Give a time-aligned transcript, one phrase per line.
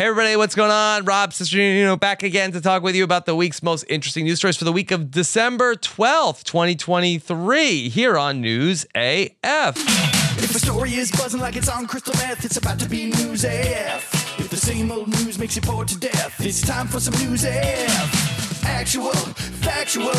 [0.00, 1.04] Hey everybody, what's going on?
[1.04, 4.56] Rob Cesternino back again to talk with you about the week's most interesting news stories
[4.56, 9.76] for the week of December 12th, 2023, here on News AF.
[9.76, 13.44] If a story is buzzing like it's on crystal meth, it's about to be news
[13.44, 14.40] AF.
[14.40, 17.44] If the same old news makes you bored to death, it's time for some news
[17.44, 18.39] AF.
[18.64, 20.12] Actual, factual.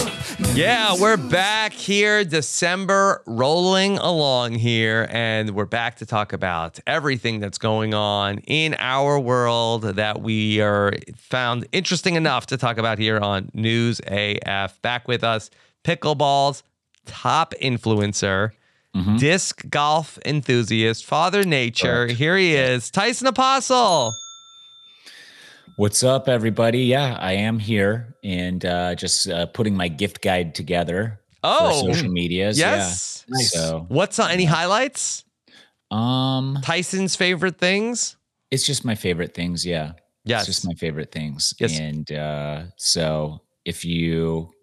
[0.53, 7.39] Yeah, we're back here, December rolling along here, and we're back to talk about everything
[7.39, 12.97] that's going on in our world that we are found interesting enough to talk about
[12.99, 14.81] here on News AF.
[14.81, 15.49] Back with us,
[15.83, 16.63] Pickleball's
[17.05, 18.51] top influencer,
[18.95, 19.17] mm-hmm.
[19.17, 22.07] disc golf enthusiast, Father Nature.
[22.07, 24.13] Here he is, Tyson Apostol.
[25.81, 26.83] What's up, everybody?
[26.83, 31.95] Yeah, I am here and uh, just uh, putting my gift guide together Oh, for
[31.95, 32.59] social medias.
[32.59, 33.25] yes.
[33.27, 33.37] Yeah.
[33.47, 35.23] So, What's on any highlights?
[35.89, 38.15] um, Tyson's favorite things?
[38.51, 39.65] it's just my favorite things.
[39.65, 39.93] Yeah,
[40.23, 40.41] Yes.
[40.41, 41.55] it's just my favorite things.
[41.59, 41.79] Yes.
[41.79, 44.53] And uh, so, if you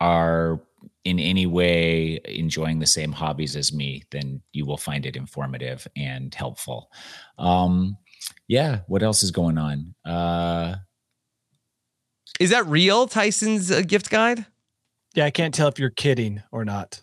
[0.00, 0.60] are
[1.04, 5.86] in any way enjoying the same hobbies as me, then you will find it informative
[5.94, 6.90] and helpful.
[7.38, 7.96] Um,
[8.48, 8.80] yeah.
[8.86, 9.94] What else is going on?
[10.04, 10.76] Uh,
[12.40, 14.46] Is that real, Tyson's uh, gift guide?
[15.14, 17.00] Yeah, I can't tell if you're kidding or not.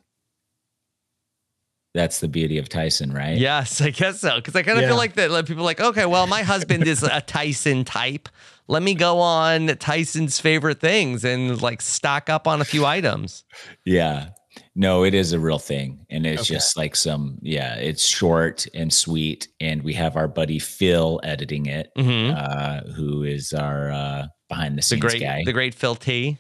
[1.94, 3.38] that's the beauty of Tyson, right?
[3.38, 4.36] Yes, I guess so.
[4.36, 4.90] Because I kind of Yeah.
[4.90, 5.32] feel like that.
[5.32, 8.28] Like people are like, okay, well, my husband is a Tyson type.
[8.68, 13.46] Let me go on Tyson's favorite things and like stock up on a few items.
[13.86, 14.32] Yeah.
[14.78, 16.06] No, it is a real thing.
[16.10, 16.56] And it's Okay.
[16.56, 19.48] just like some, yeah, it's short and sweet.
[19.62, 24.74] And we have our buddy Phil editing it, hmm uh, who is our uh, behind
[24.74, 25.44] the the scenes great, guy.
[25.46, 26.38] the great Phil T.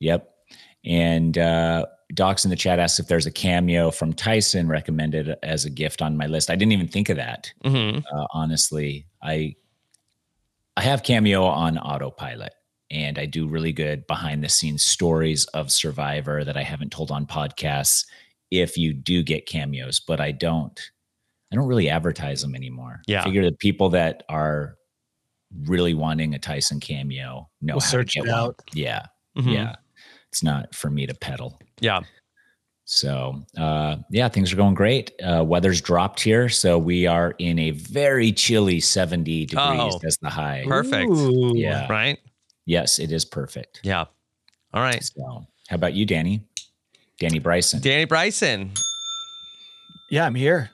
[0.00, 0.28] Yep.
[0.84, 5.64] And uh, Docs in the chat asks if there's a cameo from Tyson recommended as
[5.64, 6.50] a gift on my list.
[6.50, 7.52] I didn't even think of that.
[7.64, 9.54] hmm Uh, honestly, I
[10.76, 12.52] I have Cameo on autopilot,
[12.90, 17.10] and I do really good behind the scenes stories of Survivor that I haven't told
[17.10, 18.04] on podcasts.
[18.50, 20.78] If you do get cameos, but I don't,
[21.52, 23.02] I don't really advertise them anymore.
[23.06, 23.20] Yeah.
[23.22, 24.76] I figure the people that are
[25.64, 28.40] really wanting a Tyson cameo know We'll how search to it get one.
[28.40, 28.56] out.
[28.72, 29.52] Yeah, Mhm.
[29.52, 29.76] yeah.
[30.28, 31.58] It's not for me to peddle.
[31.80, 32.00] Yeah.
[32.84, 35.10] So, uh, yeah, things are going great.
[35.20, 40.00] Uh, weather's dropped here, so we are in a very chilly 70 degrees Oh.
[40.06, 40.62] as the high.
[40.66, 41.10] Perfect.
[41.10, 41.52] Ooh.
[41.56, 41.88] Yeah.
[41.90, 42.18] Right.
[42.66, 43.80] Yes, it is perfect.
[43.82, 44.04] Yeah.
[44.74, 45.02] All right.
[45.02, 46.42] So, how about you, Danny?
[47.18, 47.80] Danny Bryson.
[47.80, 48.72] Danny Bryson.
[50.10, 50.70] Yeah, I'm here.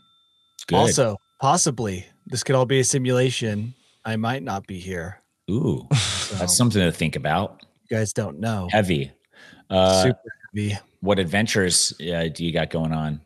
[0.66, 0.76] Good.
[0.76, 3.75] Also, possibly this could all be a simulation.
[4.04, 5.20] I might not be here.
[5.50, 7.62] Ooh, So that's something to think about.
[7.91, 8.68] you guys don't know.
[8.71, 9.12] Heavy.
[9.71, 10.18] Uh, Super
[10.54, 10.78] heavy.
[11.00, 13.21] what adventures uh, do you got going on?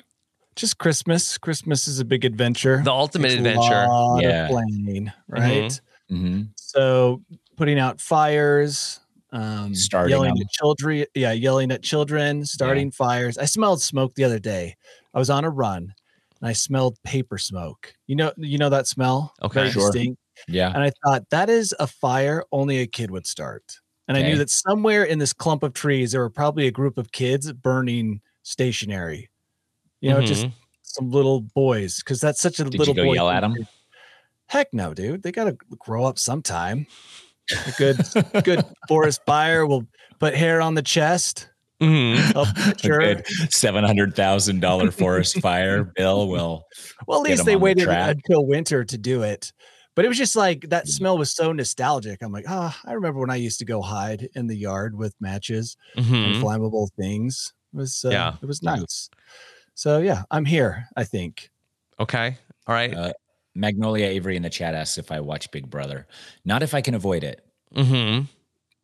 [0.56, 1.36] Just Christmas.
[1.38, 2.80] Christmas is a big adventure.
[2.82, 3.82] The ultimate Takes adventure.
[3.84, 4.44] A lot Yeah.
[4.44, 5.80] of planning, right?
[6.08, 7.22] hmm So
[7.56, 9.00] putting out fires,
[9.32, 10.42] um, Starting yelling them.
[10.42, 11.04] at children.
[11.14, 13.38] Yeah, yelling at children, starting fires.
[13.38, 14.76] I smelled smoke the other day.
[15.14, 15.94] I was on a run
[16.40, 17.94] and I smelled paper smoke.
[18.06, 19.34] You know, you know that smell.
[19.42, 19.60] Okay.
[19.60, 19.90] Very Sure.
[19.90, 20.20] distinct.
[20.48, 20.72] Yeah.
[20.74, 23.78] And I thought that is a fire only a kid would start.
[24.08, 26.96] And I knew that somewhere in this clump of trees there were probably a group
[26.98, 29.28] of kids burning stationery.
[30.00, 30.52] You know, just Mhm.
[30.82, 33.54] some little boys because that's such a Did little you go boy yell at them?
[34.48, 35.22] Heck no, dude.
[35.24, 36.86] They gotta grow up sometime.
[37.50, 38.00] A good
[38.44, 39.84] good forest fire will
[40.18, 41.48] put hair on the chest.
[41.80, 42.16] Mhm.
[42.32, 42.98] help A mature.
[42.98, 46.64] good seven hundred thousand dollar forest fire bill will.
[47.06, 49.52] Well, at least they on the waited until winter to do it.
[49.94, 52.22] But it was just like that smell was so nostalgic.
[52.22, 55.14] I'm like, ah, I remember when I used to go hide in the yard with
[55.20, 56.40] matches and Mhm.
[56.42, 57.52] flammable things.
[57.72, 58.36] It was uh, Yeah.
[58.42, 59.08] it was nice.
[59.74, 60.86] So yeah, I'm here.
[60.96, 61.50] I think.
[62.00, 62.36] Okay.
[62.66, 62.92] All right.
[62.94, 63.12] Uh,
[63.56, 66.06] Magnolia Avery in the chat asks if I watch Big Brother.
[66.44, 67.44] Not if I can avoid it.
[67.74, 68.24] mm-hmm.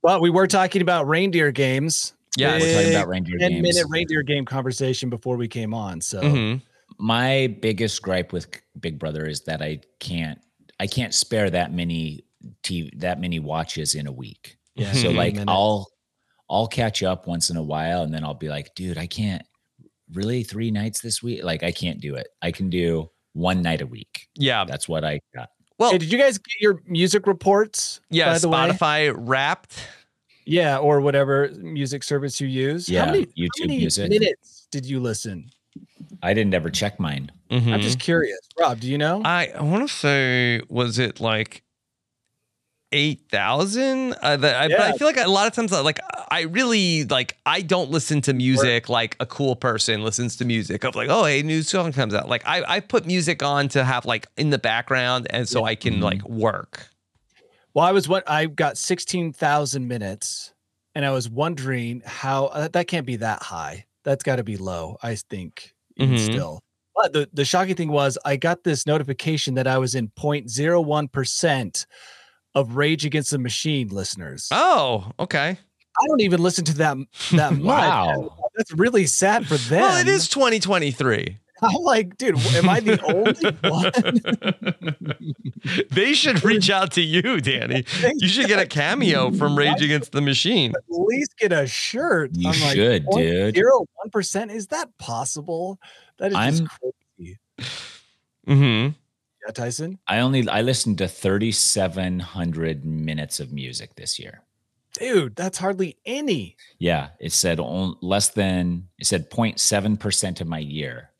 [0.02, 2.14] Well, we were talking about reindeer games.
[2.36, 3.62] Yeah, We're talking about reindeer 10 games.
[3.62, 6.00] minute reindeer game conversation before we came on.
[6.00, 6.58] So Mm-hmm.
[6.98, 8.48] My biggest gripe with
[8.80, 10.38] Big Brother is that I can't
[10.80, 12.24] I can't spare that many
[12.64, 14.58] TV that many watches in a week.
[14.74, 15.16] yeah, So Mhm.
[15.16, 15.50] like minutes.
[15.50, 15.88] I'll
[16.50, 19.42] I'll catch up once in a while and then I'll be like, dude, I can't
[20.12, 21.42] really three nights this week.
[21.44, 22.28] Like I can't do it.
[22.42, 24.28] I can do one night a week.
[24.34, 24.64] Yeah.
[24.64, 25.50] That's what I got.
[25.78, 28.00] Well, Hey, did you guys get your music reports?
[28.10, 28.32] yeah.
[28.32, 28.58] by the way?
[28.58, 29.76] Spotify Wrapped.
[30.44, 32.88] Yeah, or whatever music service you use.
[32.88, 34.10] Yeah, how many, YouTube how many Music.
[34.10, 35.50] minutes did you listen?
[36.22, 37.30] I didn't ever check mine.
[37.50, 37.72] Mhm.
[37.72, 38.38] I'm just curious.
[38.58, 39.22] Rob, do you know?
[39.24, 41.62] I, I want to say, was it like
[42.92, 44.14] eight thousand?
[44.22, 45.98] Uh, the- I, But I feel like a lot of times, like
[46.30, 50.84] I really like I don't listen to music like a cool person listens to music.
[50.84, 52.28] Of like, oh, hey, new song comes out.
[52.28, 55.74] Like I, I put music on to have like in the background, and so I
[55.74, 56.02] can Mhm.
[56.02, 56.88] like work.
[57.74, 60.52] Well, I was what I got 16,000 minutes
[60.94, 63.86] and I was wondering how uh, that can't be that high.
[64.04, 66.18] That's got to be low, I think, even Mhm.
[66.18, 66.60] still.
[66.94, 71.86] But the, the shocking thing was I got this notification that I was in 0.01%
[72.54, 74.48] of Rage Against the Machine listeners.
[74.52, 75.58] Oh, okay.
[76.00, 76.96] I don't even listen to that
[77.32, 77.62] that much.
[77.64, 78.36] Wow.
[78.56, 79.80] That's really sad for them.
[79.80, 81.38] Well, it is 2023.
[81.64, 83.92] I'm like, dude, am I the only one?
[85.90, 87.84] they should reach out to you, Danny.
[88.16, 90.72] You should get a cameo from Rage Against the Machine.
[90.76, 92.32] At least get a shirt.
[92.34, 93.54] You I'm like, should, dude.
[93.54, 94.50] Zero one percent.
[94.50, 95.78] Is that possible?
[96.18, 97.38] That is I'm- crazy.
[98.48, 98.88] Mm-hmm.
[99.44, 99.98] Yeah, Tyson.
[100.06, 104.42] I only I listened to 3700 minutes of music this year.
[104.94, 106.56] Dude, that's hardly any.
[106.78, 111.10] Yeah, it said on, less than it said 0.7% of my year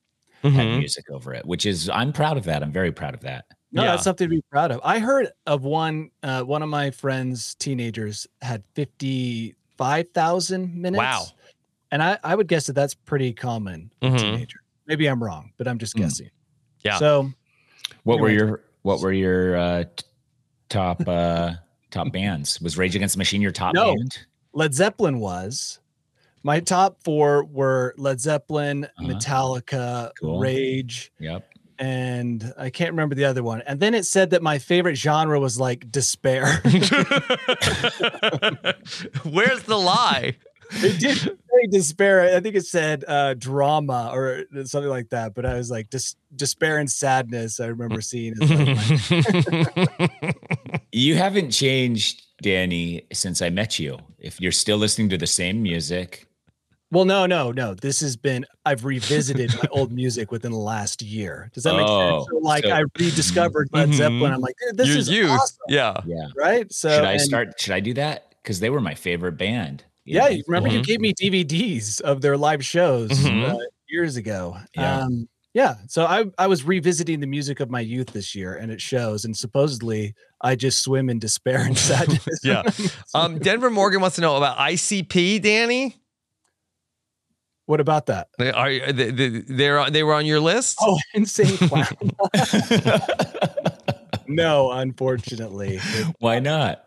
[0.42, 0.78] had Mm-hmm.
[0.80, 2.62] music over it, which is I'm proud of that.
[2.62, 3.44] I'm very proud of that.
[3.70, 3.92] No, Yeah.
[3.92, 4.80] that's something to be proud of.
[4.84, 6.10] I heard of one.
[6.22, 10.98] Uh, one of my friends' teenagers had fifty-five thousand minutes.
[10.98, 11.24] Wow.
[11.92, 13.92] And I, I would guess that that's pretty common.
[14.00, 14.18] for Mhm.
[14.18, 14.58] Teenager.
[14.86, 16.00] Maybe I'm wrong, but I'm just Mm.
[16.00, 16.30] guessing.
[16.84, 16.98] Yeah.
[16.98, 17.30] So
[18.04, 19.84] What were your what were your uh
[20.68, 21.52] top uh
[21.90, 22.60] top bands?
[22.60, 23.94] Was Rage Against the Machine your top No.
[23.94, 24.18] band?
[24.52, 25.78] Led Zeppelin was.
[26.42, 29.08] My top four were Led Zeppelin, Uh-huh.
[29.08, 30.40] Metallica, Cool.
[30.40, 31.48] Rage, Yep.
[31.78, 33.62] and I can't remember the other one.
[33.62, 36.60] And then it said that my favorite genre was like despair.
[39.24, 40.36] Where's the lie?
[40.76, 42.36] It did say despair.
[42.36, 45.34] I think it said uh, drama or something like that.
[45.34, 47.60] But I was like dis- despair and sadness.
[47.60, 48.34] I remember seeing.
[48.36, 48.78] Like
[50.92, 53.98] You haven't changed, Danny, since I met you.
[54.18, 56.26] If you're still listening to the same music,
[56.90, 57.72] well, no, no, no.
[57.74, 58.44] This has been.
[58.66, 61.50] I've revisited my old music within the last year.
[61.54, 62.28] Does that make Oh, sense?
[62.30, 63.94] So, like so- I rediscovered Led Mhm.
[63.94, 64.32] Zeppelin.
[64.34, 65.30] I'm like, this Your is youth.
[65.30, 65.96] awesome, Yeah.
[66.04, 66.26] yeah.
[66.36, 66.70] right?
[66.70, 67.58] So should I and- start?
[67.58, 68.34] Should I do that?
[68.42, 69.84] Because they were my favorite band.
[70.06, 70.84] In Yeah, high you remember you Mhm.
[70.86, 73.50] gave me DVDs of their live shows Mhm.
[73.54, 74.56] uh, years ago.
[74.74, 75.00] Yeah.
[75.02, 75.76] Um, yeah.
[75.88, 79.24] So I I was revisiting the music of my youth this year, and it shows.
[79.24, 82.40] And supposedly, I just swim in despair and sadness.
[82.42, 82.62] Yeah.
[83.14, 85.96] Um, Denver Morgan wants to know about ICP, Danny.
[87.66, 88.28] what about that?
[88.38, 90.78] They- Are they, they, they're they were on your list?
[90.80, 91.86] Oh, insane clown.
[94.26, 95.78] no, unfortunately,
[96.18, 96.84] Why not?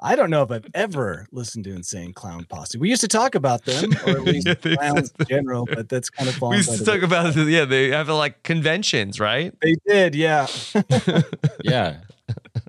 [0.00, 2.78] I don't know if I've ever listened to Insane Clown Posse.
[2.78, 6.10] We used to talk about them, or at least Yeah, clowns in general, but that's
[6.10, 7.48] kind of we used by to the talk about it.
[7.48, 9.54] Yeah, they have like conventions, right?
[9.62, 10.46] They did, yeah.
[11.62, 11.98] Yeah.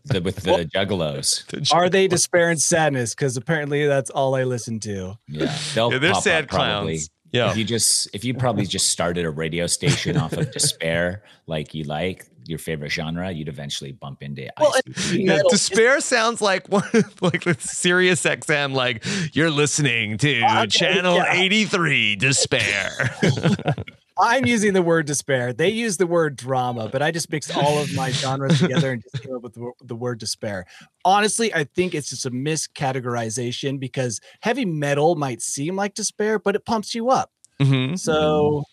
[0.06, 1.74] The, with the juggalos.
[1.74, 3.16] Are they despair and sadness?
[3.16, 5.18] Because apparently that's all I listen to.
[5.28, 5.58] Yeah.
[5.74, 7.10] They'll Yeah, they're sad clowns.
[7.32, 7.52] Yeah.
[7.52, 11.74] If you just if you probably just started a radio station off of despair, like
[11.74, 15.26] you like your favorite genre, you'd eventually bump into Well, ICP.
[15.26, 16.84] Yeah, despair sounds like one
[17.22, 21.34] like the Sirius XM, like you're listening to Okay, channel yeah.
[21.34, 22.90] 83, despair.
[24.18, 25.52] I'm using the word despair.
[25.52, 29.04] They use the word drama, but I just mixed all of my genres together and
[29.04, 30.66] just came up with the, word despair.
[31.04, 36.56] Honestly, I think it's just a miscategorization because heavy metal might seem like despair, but
[36.56, 37.32] it pumps you up.
[37.60, 38.00] Mhm.
[38.00, 38.64] So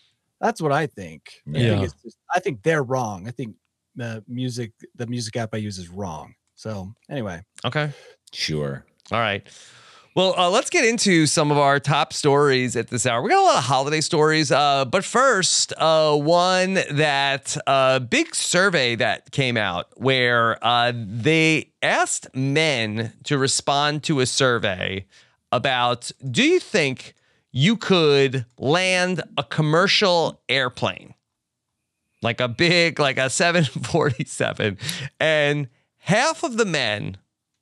[0.41, 1.23] that's what I think.
[1.49, 1.69] I Yeah.
[1.71, 3.27] think, it's just, I think they're wrong.
[3.27, 3.57] I think
[4.01, 6.35] uh, music the music app I use is wrong.
[6.55, 7.91] So anyway, Okay.
[8.33, 8.85] Sure.
[9.11, 9.47] All right.
[10.15, 13.23] Well, uh, let's get into some of our top stories at this hour.
[13.23, 18.35] We got a lot of holiday stories, uh, but first, uh, one that uh, big
[18.35, 25.07] survey that came out where uh, they asked men to respond to a survey
[25.51, 27.15] about do you think
[27.51, 31.15] you could land a commercial airplane,
[32.23, 34.79] like a big, like a 747,
[35.21, 37.17] and half of the men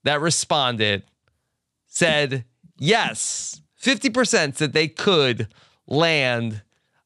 [0.04, 1.02] that responded
[1.86, 2.44] said
[2.78, 5.48] yes, 50% said they could
[5.86, 6.62] land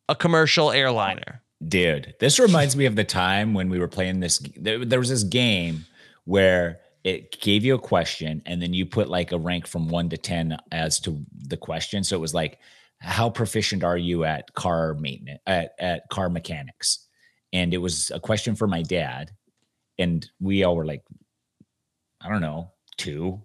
[0.09, 1.43] a commercial airliner.
[1.67, 4.43] Dude, this reminds me of the time when we were playing this.
[4.57, 5.87] There, was this game
[6.25, 10.09] where it gave you a question and then you put like a rank from one
[10.11, 12.05] to 10 as to the question.
[12.05, 12.59] So it was like,
[12.99, 17.04] how proficient are you at car maintenance, at, at car mechanics?
[17.55, 19.31] And it was a question for my dad.
[19.99, 21.03] And we all were like,
[22.21, 23.41] I don't know, two.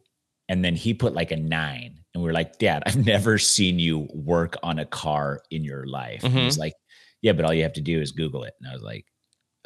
[0.49, 1.99] And then he put like a nine.
[2.13, 5.85] And we are like, Dad, I've never seen you work on a car in your
[5.85, 6.23] life.
[6.23, 6.73] And He's like,
[7.21, 8.55] Yeah, but all you have to do is Google it.
[8.59, 9.05] And I was like,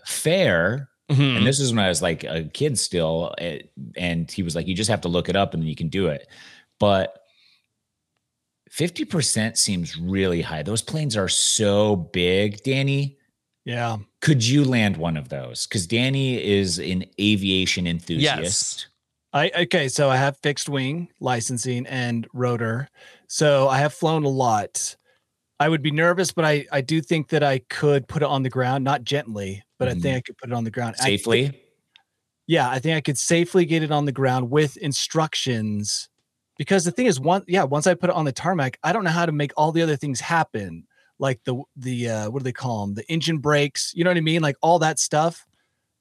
[0.06, 0.90] Fair.
[1.10, 1.38] Mhm.
[1.38, 3.34] And this is when I was like a kid still.
[3.38, 3.60] eh,
[3.96, 5.88] And he was like, You just have to look it up and then you can
[5.88, 6.28] do it.
[6.82, 7.18] But
[8.72, 10.64] 50% seems really high.
[10.64, 13.18] Those planes are so big, Danny.
[13.66, 13.98] Yeah.
[14.22, 15.66] Could you land one of those?
[15.66, 18.42] Because Danny is an aviation enthusiast.
[18.42, 18.88] Yes.
[19.34, 22.88] I okay, so I have fixed wing licensing and rotor.
[23.28, 24.96] So I have flown a lot.
[25.60, 28.44] I would be nervous, but I I do think that I could put it on
[28.44, 30.18] the ground, not gently, but I think mm-hmm.
[30.18, 31.60] I could put it on the ground I think- Safely.
[32.48, 36.10] yeah, I think I could safely get it on the ground with instructions.
[36.58, 39.04] Because the thing is, one yeah, once I put it on the tarmac, I don't
[39.04, 40.86] know how to make all the other things happen,
[41.20, 42.96] like the the uh, what do they call them?
[42.96, 43.92] The engine brakes.
[43.96, 44.42] You know what I mean?
[44.42, 45.46] Like all that stuff.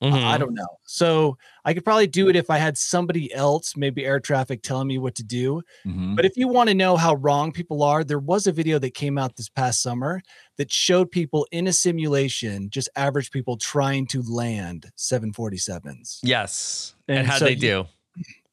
[0.00, 0.38] I- I Mhm.
[0.40, 0.66] don't know.
[0.84, 4.88] So I could probably do it if I had somebody else, maybe air traffic, telling
[4.88, 5.62] me what to do.
[5.86, 6.16] Mhm.
[6.16, 8.94] But if you want to know how wrong people are, there was a video that
[8.94, 10.20] came out this past summer
[10.56, 16.18] that showed people in a simulation, just average people trying to land 747s.
[16.24, 16.96] Yes.
[17.06, 17.84] And, And how'd so they you- do?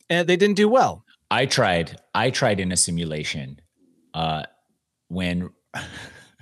[0.07, 1.03] And they didn't do well.
[1.31, 1.99] I tried.
[2.13, 3.59] I tried in a simulation
[4.13, 4.43] uh,
[5.07, 5.49] when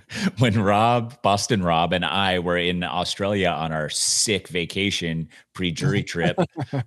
[0.40, 6.38] when Rob, Boston Rob, and I were in Australia on our sick vacation pre-jury trip.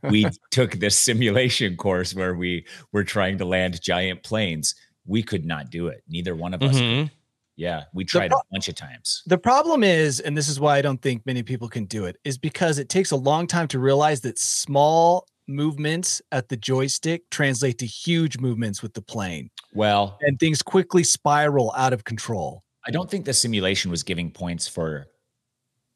[0.04, 4.74] we took this simulation course where we were trying to land giant planes.
[5.06, 6.02] We could not do it.
[6.08, 6.76] Neither one of us.
[6.76, 7.10] Mhm.
[7.56, 9.22] Yeah, we tried pro- a bunch of times.
[9.26, 12.16] The problem is, and this is why I don't think many people can do it,
[12.24, 17.28] is because it takes a long time to realize that small movements at the joystick
[17.28, 22.62] translate to huge movements with the plane Well, and things quickly spiral out of control.
[22.86, 25.08] I don't think the simulation was giving points for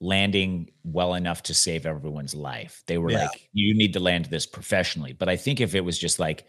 [0.00, 2.82] landing well enough to save everyone's life.
[2.86, 3.24] They were Yeah.
[3.26, 5.12] like, you need to land this professionally.
[5.12, 6.46] But I think if it was just like,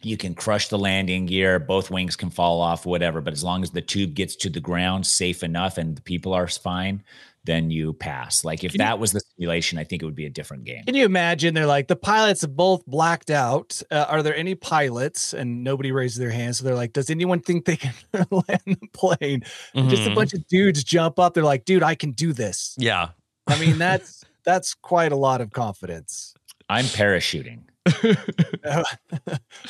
[0.00, 3.20] you can crush the landing gear, both wings can fall off, whatever.
[3.20, 6.32] But as long as the tube gets to the ground safe enough and the people
[6.32, 7.02] are fine,
[7.46, 8.44] then you pass.
[8.44, 10.64] Like if Can you- that was the simulation, I think it would be a different
[10.64, 10.82] game.
[10.84, 11.52] Can you imagine?
[11.54, 13.80] They're like, the pilots have both blacked out.
[13.90, 15.34] Uh, are there any pilots?
[15.34, 16.56] And nobody raises their hand.
[16.56, 17.92] So they're like, does anyone think they can
[18.30, 19.42] land the plane?
[19.74, 20.14] And Just a Mhm.
[20.14, 21.34] bunch of dudes jump up.
[21.34, 22.74] They're like, dude, I can do this.
[22.78, 23.08] Yeah.
[23.46, 26.34] I mean, that's that's quite a lot of confidence.
[26.70, 27.60] I'm parachuting.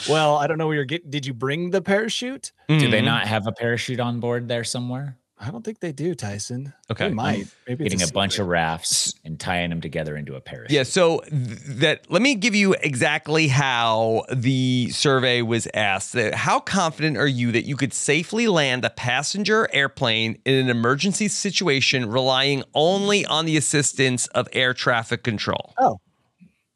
[0.08, 1.10] well, I don't know where you're getting.
[1.10, 2.52] Did you bring the parachute?
[2.68, 5.16] Do they not have a parachute on board there somewhere?
[5.44, 6.72] I don't think they do, Tyson.
[6.90, 7.08] Okay.
[7.08, 7.46] They might.
[7.68, 10.70] Maybe Getting a, bunch of rafts and tying them together into a parachute.
[10.70, 16.16] Yeah, so th- that let me give you exactly how the survey was asked.
[16.32, 21.28] How confident are you that you could safely land a passenger airplane in an emergency
[21.28, 25.74] situation relying only on the assistance of air traffic control?
[25.78, 25.98] Oh,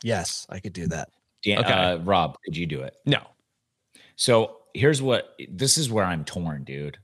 [0.03, 1.09] yes, I could do that.
[1.43, 1.73] Dan, Okay.
[1.73, 2.95] uh, Rob, could you do it?
[3.07, 3.21] No.
[4.17, 6.99] So here's what this is where I'm torn, dude.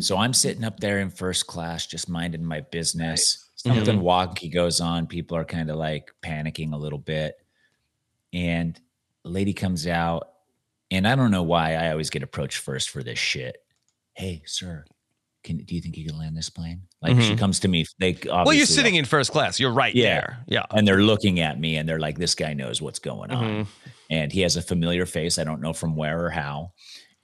[0.00, 3.50] So I'm sitting up there in first class, just minding my business.
[3.56, 5.06] Something wonky goes on.
[5.06, 7.36] People are kind of like panicking a little bit.
[8.32, 8.78] And
[9.24, 10.28] a lady comes out,
[10.90, 13.56] and I don't know why I always get approached first for this shit.
[14.14, 14.84] Hey, sir,
[15.42, 16.82] can do you think you can land this plane?
[17.02, 17.38] Like she Mhm.
[17.38, 17.84] comes to me.
[17.98, 19.58] They Well, you're sitting like- in first class.
[19.58, 20.04] You're right Yeah.
[20.20, 20.44] there.
[20.48, 20.66] Yeah.
[20.70, 23.66] and they're looking at me, and they're like, "This guy knows what's going on." Mhm.
[24.10, 25.38] and he has a familiar face.
[25.38, 26.72] I don't know from where or how.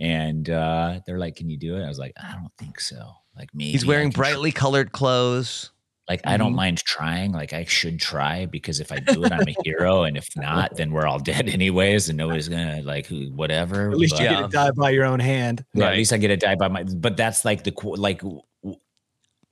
[0.01, 3.13] And uh, they're like, "Can you do it?" I was like, "I don't think so."
[3.37, 5.71] Like me, He's wearing brightly colored clothes.
[6.09, 6.57] Like I don't Mhm.
[6.57, 7.33] mind trying.
[7.33, 10.77] Like I should try because if I do it, I'm a hero, and if not,
[10.77, 13.91] then we're all dead anyways, and nobody's gonna like who- whatever.
[13.91, 15.65] At least but- you get to die by your own hand.
[15.73, 15.93] yeah, Right.
[15.93, 16.83] at least I get to die by my.
[16.83, 18.21] But that's like the qu- like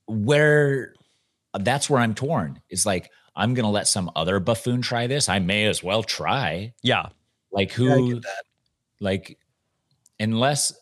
[0.07, 0.95] where
[1.61, 2.61] that's where I'm torn.
[2.69, 5.29] It's like I'm gonna let some other buffoon try this.
[5.29, 6.73] I may as well try.
[6.83, 7.07] Yeah.
[7.51, 8.15] Like Yeah, I who?
[8.15, 8.45] get that.
[9.01, 9.39] like
[10.23, 10.73] unless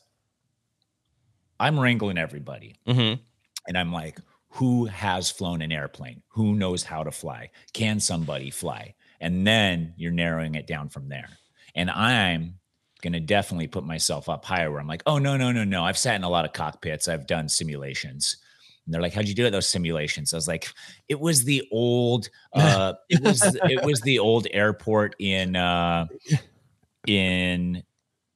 [1.59, 3.21] I'm wrangling everybody Mm-hmm.
[3.67, 4.19] and I'm like,
[4.49, 6.23] who has flown an airplane?
[6.29, 7.51] Who knows how to fly?
[7.73, 8.95] Can somebody fly?
[9.21, 11.29] And then you're narrowing it down from there.
[11.75, 12.55] And I'm
[13.03, 15.85] going to definitely put myself up higher where I'm like, oh, no, no, no, no.
[15.85, 18.39] I've sat in a lot of cockpits, I've done simulations.
[18.85, 19.51] And they're like, how'd you do it?
[19.51, 20.35] Those simulations.
[20.35, 20.69] I was like,
[21.09, 26.07] it was the old, uh, it was, it was the old airport in, uh,
[27.07, 27.83] in,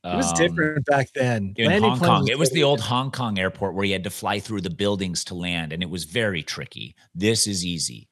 [0.05, 1.55] It was um, different back then.
[1.57, 2.21] in Landing Hong Kong.
[2.21, 4.71] was It was the old Hong Kong airport where you had to fly through the
[4.71, 6.95] buildings to land, and it was very tricky.
[7.15, 8.09] This is easy.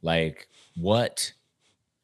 [0.00, 1.32] Like, what,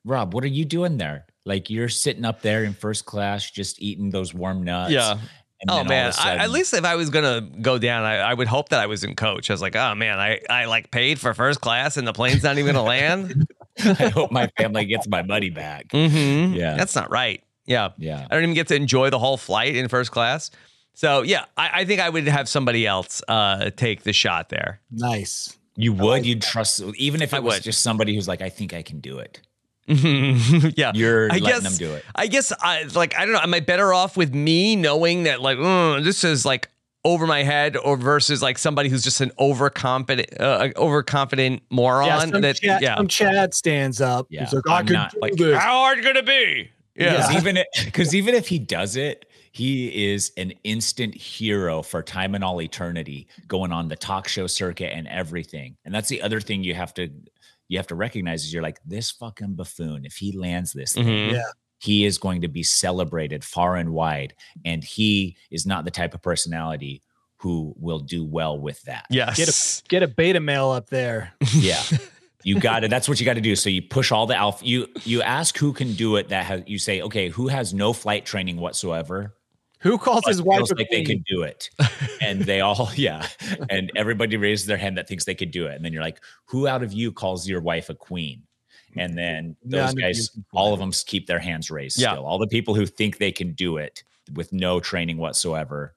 [0.05, 0.35] Rob?
[0.35, 1.25] What are you doing there?
[1.47, 4.93] Like, you're sitting up there in first class, just eating those warm nuts.
[4.93, 5.13] Yeah.
[5.13, 6.11] and Oh man!
[6.11, 8.69] of a I, at least if I was gonna go down, I, I would hope
[8.71, 9.49] that I was in coach.
[9.49, 12.43] I was like, oh man, I, I like paid for first class and the plane's
[12.43, 13.47] not even gonna land.
[13.79, 15.89] I hope my family gets my money back.
[15.89, 16.55] mm-hmm.
[16.55, 16.77] Yeah.
[16.77, 17.43] that's not right.
[17.71, 18.27] Yeah, Yeah.
[18.31, 20.51] I don't even get to enjoy the whole flight in first class.
[20.95, 24.81] So yeah, I, I think I would have somebody else uh, take the shot there.
[24.91, 25.57] nice.
[25.77, 27.63] You would, you'd trust, even if it I was would.
[27.63, 29.41] just somebody who's like, I think I can do it.
[30.77, 32.05] yeah, You're I letting guess them do it.
[32.15, 33.41] I guess I like I don't know.
[33.41, 36.69] Am I better off with me knowing that like "Mm, this is like
[37.05, 42.07] over my head, or versus like somebody who's just an overconfident, uh, overconfident moron?
[42.07, 44.27] Yeah, some, that Chad, yeah, some Chad stands up.
[44.29, 45.59] Yeah, He's like, I I'm can not, do like, this.
[45.59, 46.31] how hard could it going to
[46.65, 46.71] be?
[46.97, 52.03] Yeah, Because even because even if he does it, he is an instant hero for
[52.03, 55.77] time and all eternity, going on the talk show circuit and everything.
[55.85, 57.09] And that's the other thing you have to
[57.69, 60.05] you have to recognize is you're like this fucking buffoon.
[60.05, 61.33] If he lands this, thing, Mhm.
[61.33, 61.43] Yeah.
[61.79, 66.13] he is going to be celebrated far and wide, and he is not the type
[66.15, 67.03] of personality
[67.39, 69.07] who will do well with that.
[69.11, 71.33] yes, Get a get a beta male up there.
[71.55, 71.83] Yeah.
[72.43, 72.91] You got it.
[72.91, 73.55] That's what you got to do.
[73.55, 74.65] So you push all the alpha.
[74.65, 76.29] You you ask who can do it.
[76.29, 79.35] That has you say, okay, who has no flight training whatsoever,
[79.81, 81.23] Who calls his wife feels a like they queen?
[81.23, 81.71] can do it,
[82.21, 83.27] and they all yeah,
[83.69, 86.21] and everybody raises their hand that thinks they could do it, and then you're like,
[86.47, 88.43] who out of you calls your wife a queen?
[88.97, 92.01] And then those guys, all of them keep their hands raised.
[92.01, 92.13] Yeah.
[92.13, 94.03] Still, all the people who think they can do it
[94.35, 95.95] with no training whatsoever.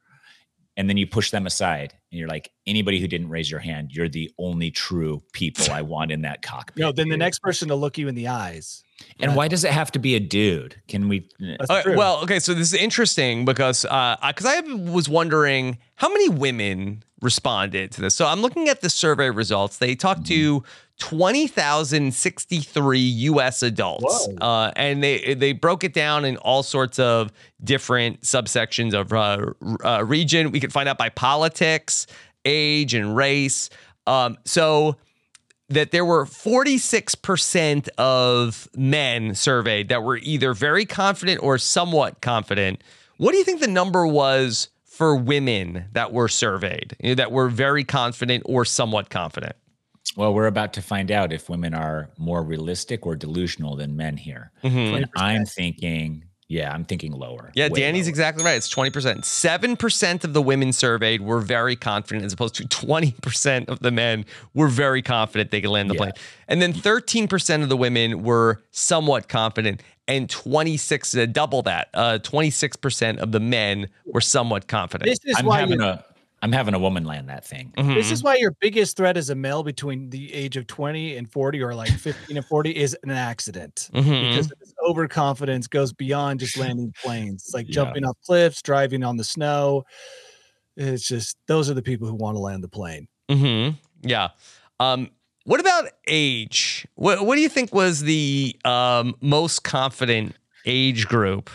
[0.78, 3.92] And then you push them aside, and you're like, anybody who didn't raise your hand,
[3.92, 6.78] you're the only true people I want in that cockpit.
[6.78, 8.84] No, then the next person to look you in the eyes.
[9.20, 10.80] And why does it have to be a dude?
[10.88, 11.28] Can we?
[11.40, 16.30] That's well, okay, so this is interesting because uh, because I was wondering how many
[16.30, 18.14] women responded to this.
[18.14, 19.78] So I'm looking at the survey results.
[19.78, 20.64] They talked to
[21.00, 23.64] twenty thousand sixty three U.S.
[23.64, 27.32] adults, uh, and they they broke it down in all sorts of
[27.64, 29.54] different subsections of uh,
[29.84, 30.52] uh, region.
[30.52, 32.08] We could find out by politics,
[32.46, 33.70] age, and race.
[34.06, 34.98] Um, so
[35.70, 42.84] that there were 46% of men surveyed that were either very confident or somewhat confident.
[43.18, 47.84] What do you think the number was for women that were surveyed, that were very
[47.84, 49.56] confident or somewhat confident?
[50.16, 54.18] Well, we're about to find out if women are more realistic or delusional than men
[54.18, 54.52] here.
[54.64, 54.98] Mhm.
[54.98, 57.52] And I'm thinking, yeah, I'm thinking lower.
[57.56, 58.10] Yeah, Danny's lower.
[58.10, 58.56] exactly right.
[58.58, 59.26] It's 20%.
[59.26, 64.26] 7% of the women surveyed were very confident, as opposed to 20% of the men
[64.54, 66.00] were very confident they could land the Yeah.
[66.00, 66.12] plane.
[66.48, 72.20] And then 13% of the women were somewhat confident, and 26, uh, double that, uh,
[72.20, 75.10] 26% of the men were somewhat confident.
[75.10, 76.04] this is I'm why having you a
[76.44, 77.72] I'm having a woman land that thing.
[77.78, 77.96] Mhm.
[77.96, 81.32] This is why your biggest threat as a male between the age of 20 and
[81.32, 83.90] 40 or like 15 and 40 is an accident.
[83.94, 84.30] Mhm.
[84.30, 87.44] Because this overconfidence goes beyond just landing planes.
[87.46, 87.74] It's like Yeah.
[87.76, 89.86] jumping off cliffs, driving on the snow.
[90.76, 93.08] It's just those are the people who want to land the plane.
[93.30, 93.78] Mm-hmm.
[94.02, 94.30] Yeah.
[94.82, 95.12] Um,
[95.46, 96.86] what about age?
[96.96, 101.50] What What do you think was the um, most confident age group?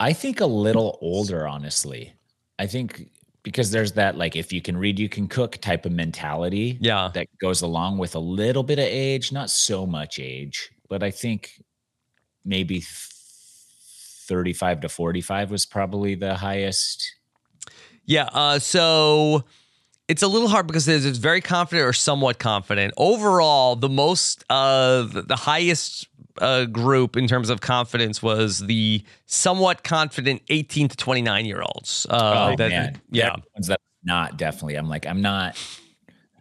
[0.00, 2.14] I think a little older, honestly.
[2.58, 3.10] I think
[3.42, 6.78] because there's that like if you can read, you can cook type of mentality.
[6.80, 7.10] Yeah.
[7.14, 11.10] That goes along with a little bit of age, not so much age, but I
[11.10, 11.62] think
[12.44, 17.16] maybe 35 to 45 was probably the highest.
[18.04, 18.28] Yeah.
[18.32, 19.44] Uh, so
[20.08, 22.92] it's a little hard because it's very confident or somewhat confident.
[22.96, 26.06] Overall, the most, uh, the the highest
[26.38, 32.06] uh, group in terms of confidence was the somewhat confident 18 to 29 year olds.
[32.08, 33.00] Uh, oh that- man.
[33.10, 33.36] Yeah.
[33.56, 34.74] That that not definitely.
[34.76, 35.56] I'm like, I'm not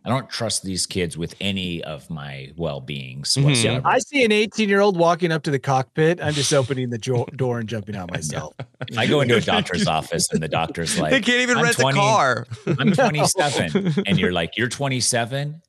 [0.03, 3.81] I don't trust these kids with any of my well-beings Mhm.
[3.85, 6.19] I see an 18 year old walking up to the cockpit.
[6.19, 8.55] I'm just opening the jo- door and jumping out myself.
[8.97, 11.99] I go into a doctor's office and the doctor's like, they can't even rent 20
[11.99, 12.47] a car.
[12.79, 14.03] I'm 27.
[14.07, 15.61] and you're like, you're 27?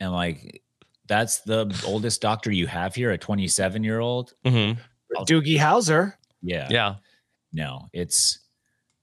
[0.00, 0.60] And like,
[1.08, 4.34] that's the oldest doctor you have here, a 27 year old.
[4.44, 4.78] Mm-hmm.
[5.24, 6.14] Doogie Howser.
[6.42, 6.68] Yeah.
[6.70, 6.94] Yeah.
[7.52, 8.38] No, it's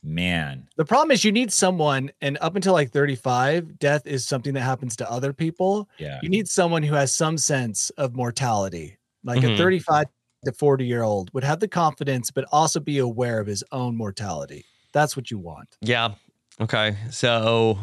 [0.04, 0.68] man.
[0.78, 4.62] The problem is you need someone, and up until like 35, death is something that
[4.62, 5.90] happens to other people.
[5.98, 6.20] Yeah.
[6.22, 8.98] You need someone who has some sense of mortality.
[9.24, 9.56] Like Mhm.
[9.56, 10.06] a 35
[10.46, 13.98] to 40 year old would have the confidence, but also be aware of his own
[13.98, 14.64] mortality.
[14.94, 15.76] That's what you want.
[15.82, 16.14] Yeah.
[16.62, 16.96] Okay.
[17.10, 17.80] So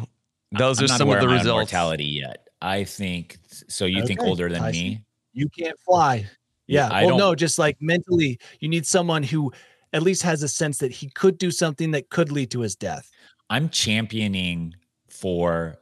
[0.53, 1.73] those I'm are not some of the results.
[1.73, 2.42] Mortality yet.
[2.63, 3.85] I think so.
[3.85, 4.81] You think older than Tyson.
[4.81, 5.03] me?
[5.33, 6.25] You can't fly.
[6.67, 6.95] Yeah, Yeah.
[6.95, 9.51] I well, no, don't- just like mentally, you need someone who
[9.91, 12.75] at least has a sense that he could do something that could lead to his
[12.75, 13.11] death.
[13.49, 14.73] I'm championing
[15.09, 15.77] for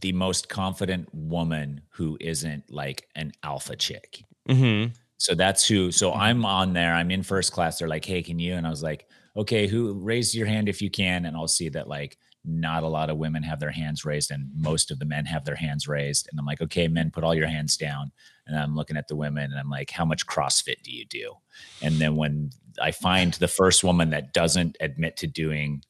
[0.00, 4.22] the most confident woman who isn't like an alpha chick.
[4.48, 4.92] Mm-hmm.
[5.18, 5.92] So that's who.
[5.92, 6.94] So I'm on there.
[6.94, 7.78] I'm in first class.
[7.78, 9.92] They're like, "Hey, can you?" And I was like, "Okay, who?
[9.94, 13.18] Raise your hand if you can." And I'll see that like not a lot of
[13.18, 16.28] women have their hands raised, and most of the men have their hands raised.
[16.30, 18.10] And I'm like, "Okay, men, put all your hands down."
[18.46, 21.34] And I'm looking at the women, and I'm like, "How much CrossFit do you do?"
[21.82, 25.82] And then when I find the first woman that doesn't admit to doing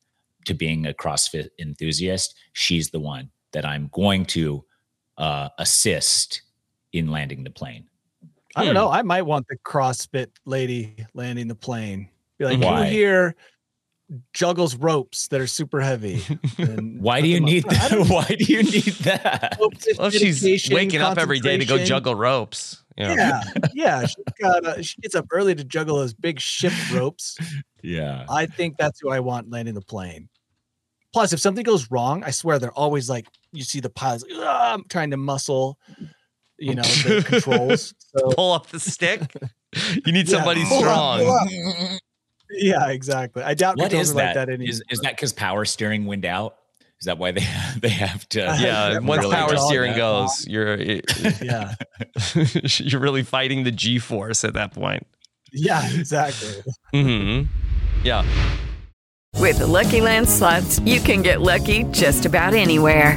[0.46, 4.64] to being a CrossFit enthusiast, she's the one that I'm going to
[5.18, 6.42] uh, assist
[6.92, 7.86] in landing the plane.
[8.56, 8.74] I don't Hmm.
[8.74, 8.90] know.
[8.90, 12.08] I might want the CrossFit lady landing the plane.
[12.38, 12.84] Be like, Why?
[12.86, 13.36] who here
[14.32, 16.22] juggles ropes that are super heavy?
[16.58, 17.92] And Why do you them up need that?
[18.08, 19.56] Why do you need that?
[19.58, 22.82] Focus, Well, she's waking up every day to go juggle ropes.
[22.96, 23.14] Yeah.
[23.14, 23.42] Yeah,
[23.74, 24.06] yeah.
[24.06, 24.64] She's got.
[24.66, 27.38] Uh, she gets up early to juggle those big ship ropes.
[27.82, 28.24] Yeah.
[28.28, 30.28] I think that's who I want landing the plane.
[31.12, 34.44] Plus, if something goes wrong, I swear they're always like you see the pilots like,
[34.46, 35.78] I'm trying to muscle,
[36.58, 37.94] you know, the controls.
[37.98, 39.20] So Pull up the stick.
[40.04, 41.18] You need Yeah, somebody pull up, strong.
[41.20, 42.00] pull up.
[42.50, 43.42] Yeah, exactly.
[43.42, 44.46] I doubt What controls is like that?
[44.46, 44.68] that anymore.
[44.70, 46.56] Is, is that because power steering wind out?
[47.00, 47.46] Is that why they
[47.80, 48.40] they have to?
[48.60, 50.76] Yeah, Yeah, once really power steering that goes, you're
[51.42, 51.74] yeah,
[52.78, 55.06] you're really fighting the G force at that point.
[55.52, 56.62] yeah, exactly.
[56.92, 57.42] hmm
[58.02, 58.24] Yeah.
[59.36, 63.16] With the Lucky Land slots, you can get lucky just about anywhere.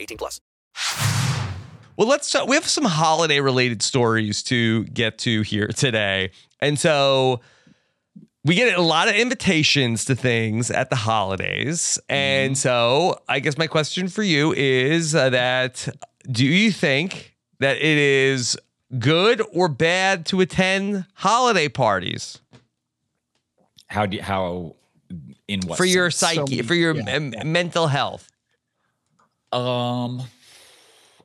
[0.00, 0.40] 18 plus.
[1.96, 2.46] Well, let's talk.
[2.46, 6.30] We have some holiday related stories to get to here today.
[6.60, 7.40] And so
[8.44, 11.98] we get a lot of invitations to things at the holidays.
[12.08, 15.88] And so I guess my question for you is uh, that
[16.30, 18.58] do you think that it is
[18.98, 22.40] good or bad to attend holiday parties
[23.88, 24.76] How do you, how
[25.48, 26.36] in what for your sense?
[26.36, 27.44] psyche, So, for your yeah, yeah.
[27.44, 28.30] mental health?
[29.56, 30.22] Um,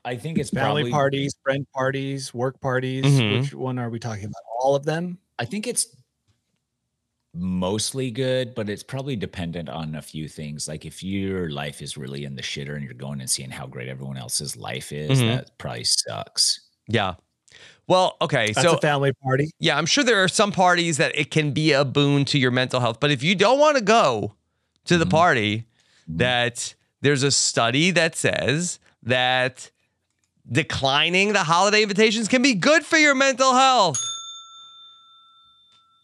[0.06, 3.06] I think it's Family probably parties, friend parties, work parties.
[3.06, 3.42] Mhm.
[3.42, 4.42] Which one are we talking about?
[4.60, 5.18] All of them?
[5.38, 5.88] I think it's
[7.34, 10.68] mostly good, but it's probably dependent on a few things.
[10.68, 13.68] Like if your life is really in the shitter and you're going and seeing how
[13.68, 15.28] great everyone else's life is, Mhm.
[15.38, 16.60] that probably sucks.
[16.88, 17.16] Yeah.
[17.88, 18.52] Well, okay.
[18.52, 19.52] That's so a family party.
[19.60, 22.52] Yeah, I'm sure there are some parties that it can be a boon to your
[22.52, 23.00] mental health.
[23.00, 24.36] But if you don't want to go
[24.86, 25.00] to Mm-hmm.
[25.00, 25.66] the party,
[26.08, 29.70] that there's a study that says that
[30.52, 33.98] declining the holiday invitations can be good for your mental health.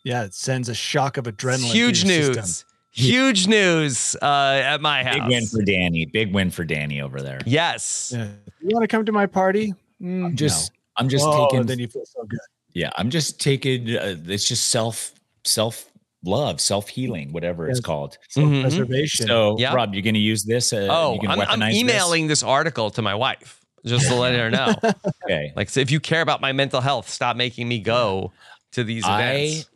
[0.03, 1.53] Yeah, it sends a shock of adrenaline.
[1.53, 2.35] It's through huge your news.
[2.35, 2.67] system.
[2.91, 4.25] Huge news uh,
[4.63, 5.15] at my house.
[5.15, 6.05] Big win for Danny.
[6.05, 7.39] Big win for Danny over there.
[7.45, 8.11] yes.
[8.15, 8.27] Yeah.
[8.61, 9.73] You want to come to my party?
[10.01, 10.77] Mm, I'm just no.
[10.97, 12.39] I'm just Oh, taking Then you feel so good.
[12.73, 15.91] yeah, I'm just taking uh, it's just self self
[16.23, 17.85] love, self healing, whatever it's Yes.
[17.85, 18.17] called.
[18.35, 18.61] Mhm.
[18.61, 19.27] Preservation.
[19.27, 19.73] So, Yeah.
[19.73, 20.73] Rob, you're going to use this?
[20.73, 21.79] Uh, Oh, you gonna I'm, I'm weaponize this?
[21.81, 22.43] emailing this?
[22.43, 24.73] article to my wife just to let her know.
[25.25, 25.51] Okay.
[25.55, 28.31] like, so if you care about my mental health, stop making me go
[28.71, 29.69] to these events.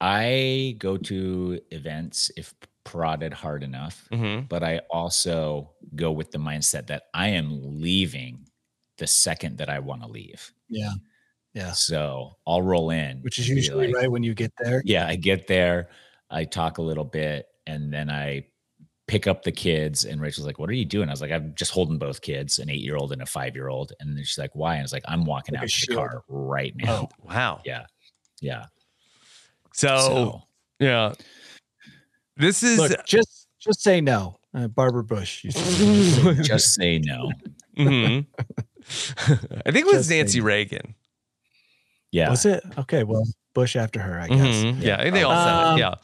[0.00, 2.54] I go to events if
[2.84, 4.48] prodded hard enough, Mhm.
[4.48, 8.48] but I also go with the mindset that I am leaving
[8.96, 10.52] the second that I want to leave.
[10.68, 10.92] Yeah.
[11.54, 11.72] Yeah.
[11.72, 14.82] So I'll roll in, Which is usually like- right when you get there.
[14.84, 15.88] Yeah, I get there,
[16.30, 18.46] I talk a little bit, and then I
[19.08, 20.04] pick up the kids.
[20.04, 22.60] And Rachel's like, "What are you doing?" I was like, "I'm just holding both kids,
[22.60, 25.24] an eight-year-old and a five-year-old." And then she's like, "Why?" And I was like, "I'm
[25.24, 27.60] walking Like out to the car right now." Oh, wow.
[27.64, 27.86] Yeah,
[28.40, 28.66] yeah.
[29.72, 30.42] So, So
[30.78, 31.12] yeah.
[32.36, 34.38] This is Look, just just say no.
[34.54, 35.44] Uh, Barbara Bush.
[35.44, 35.64] used to
[36.34, 37.30] say, just say no.
[37.76, 38.26] Mhm.
[39.66, 40.44] I think it was Just Nancy saying.
[40.44, 40.94] Reagan.
[42.12, 42.30] Yeah.
[42.30, 42.62] Was it?
[42.78, 44.38] Okay, well, Bush after her, I guess.
[44.38, 44.82] Mhm.
[44.82, 45.80] Yeah, they all said Um, it.
[45.80, 45.94] Yeah.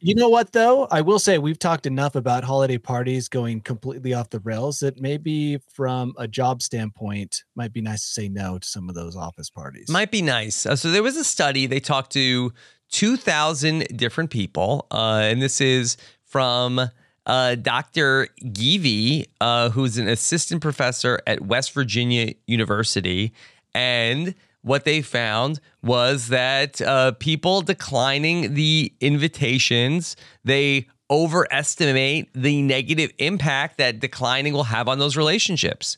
[0.00, 0.86] You know what though?
[0.92, 5.00] I will say we've talked enough about holiday parties going completely off the rails that
[5.00, 9.16] maybe from a job standpoint might be nice to say no to some of those
[9.16, 9.88] office parties.
[9.88, 10.66] Might be nice.
[10.66, 11.66] Uh, so there was a study.
[11.66, 12.52] They talked to
[12.92, 14.86] 2,000 different people.
[14.92, 16.80] Uh, and this is from
[17.26, 18.28] uh, Dr.
[18.44, 23.32] Givi, uh, who's an assistant professor at West Virginia University.
[23.74, 24.34] And
[24.68, 33.78] what they found was that uh, people declining the invitations, they overestimate the negative impact
[33.78, 35.96] that declining will have on those relationships.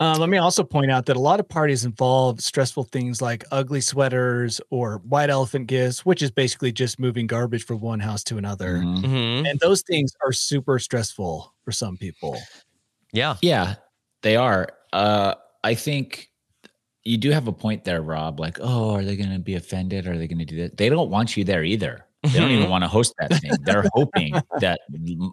[0.00, 3.44] Uh, let me also point out that a lot of parties involve stressful things like
[3.50, 8.22] ugly sweaters or white elephant gifts, which is basically just moving garbage from one house
[8.22, 8.78] to another.
[8.78, 9.02] Mhm.
[9.02, 9.50] Mhm.
[9.50, 12.38] And those things are super stressful for some people.
[13.12, 13.36] Yeah.
[13.42, 13.74] Yeah,
[14.22, 14.68] they are.
[14.92, 15.34] Uh,
[15.64, 16.30] I think
[17.08, 18.38] you do have a point there, Rob.
[18.38, 20.06] Like, oh, are they going to be offended?
[20.06, 20.76] Are they going to do that?
[20.76, 22.04] They don't want you there either.
[22.22, 23.52] They don't even want to host that thing.
[23.62, 24.80] They're hoping that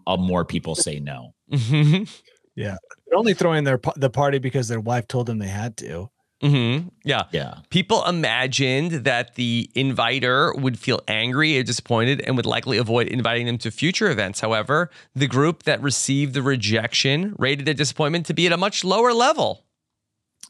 [0.08, 1.34] uh, more people say no.
[1.52, 2.08] Mhm.
[2.56, 2.78] Yeah.
[3.08, 6.10] They're only throwing their the party because their wife told them they had to.
[6.42, 7.24] hmm Yeah.
[7.32, 7.56] Yeah.
[7.70, 13.46] People imagined that the inviter would feel angry or disappointed and would likely avoid inviting
[13.48, 14.40] them to future events.
[14.40, 18.84] However, the group that received the rejection rated their disappointment to be at a much
[18.84, 19.65] lower level.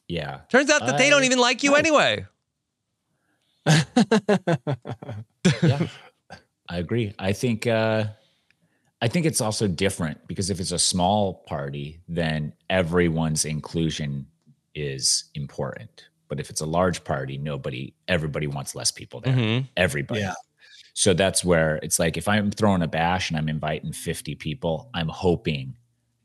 [0.07, 0.41] Yeah.
[0.49, 2.25] Turns out that they don't even like you I- anyway.
[5.63, 5.87] yeah
[6.69, 8.05] i agree i think uh
[9.01, 14.25] i think it's also different because if it's a small party then everyone's inclusion
[14.75, 19.67] is important but if it's a large party nobody everybody wants less people there Mhm.
[19.77, 20.33] everybody Yeah.
[20.93, 24.89] so that's where it's like if i'm throwing a bash and i'm inviting 50 people
[24.93, 25.75] i'm hoping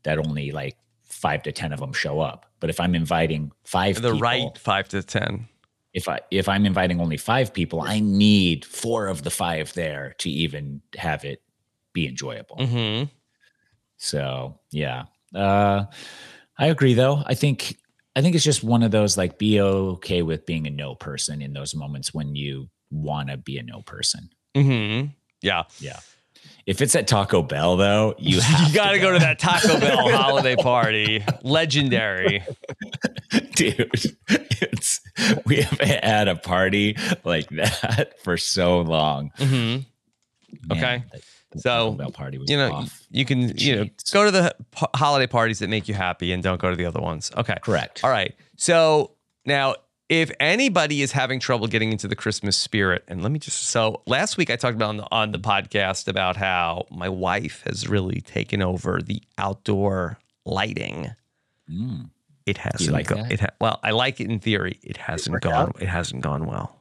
[0.03, 3.95] that only like five to ten of them show up but if i'm inviting five
[4.01, 5.47] The people, right five to 10.
[5.93, 10.15] if I if I'm inviting only five people, I need four of the five there
[10.19, 11.41] to even have it
[11.91, 12.55] be enjoyable.
[12.65, 13.03] hmm
[13.97, 15.03] So yeah,
[15.35, 15.85] uh,
[16.57, 16.93] I agree.
[16.93, 17.77] Though I think
[18.15, 21.41] I think it's just one of those like be okay with being a no person
[21.41, 24.29] in those moments when you want to be a no person.
[24.55, 25.07] hmm
[25.41, 25.63] Yeah.
[25.79, 25.99] Yeah.
[26.65, 29.79] If it's at Taco Bell though, you have You got to go to that Taco
[29.79, 31.23] Bell holiday party.
[31.43, 32.43] Legendary.
[33.55, 33.89] dude.
[34.29, 34.99] It's
[35.45, 39.31] we haven't had a party like that for so long.
[39.37, 39.85] hmm Man,
[40.71, 41.03] Okay.
[41.57, 43.05] So, Taco Bell party was you know, off.
[43.09, 46.41] you can, you know, go to the ho- holiday parties that make you happy and
[46.41, 47.31] don't go to the other ones.
[47.35, 47.55] Okay.
[47.61, 48.03] Correct.
[48.03, 48.33] All right.
[48.57, 49.11] So
[49.45, 49.75] now,
[50.11, 54.01] if anybody is having trouble getting into the Christmas spirit, and let me just so
[54.05, 57.87] last week I talked about on the, on the podcast about how my wife has
[57.87, 61.11] really taken over the outdoor lighting.
[61.71, 62.09] Mm.
[62.45, 63.31] It hasn't like go- that?
[63.31, 64.79] It ha- well, I like it in theory.
[64.83, 65.53] It hasn't work gone.
[65.53, 65.77] out?
[65.81, 66.75] It hasn't gone well.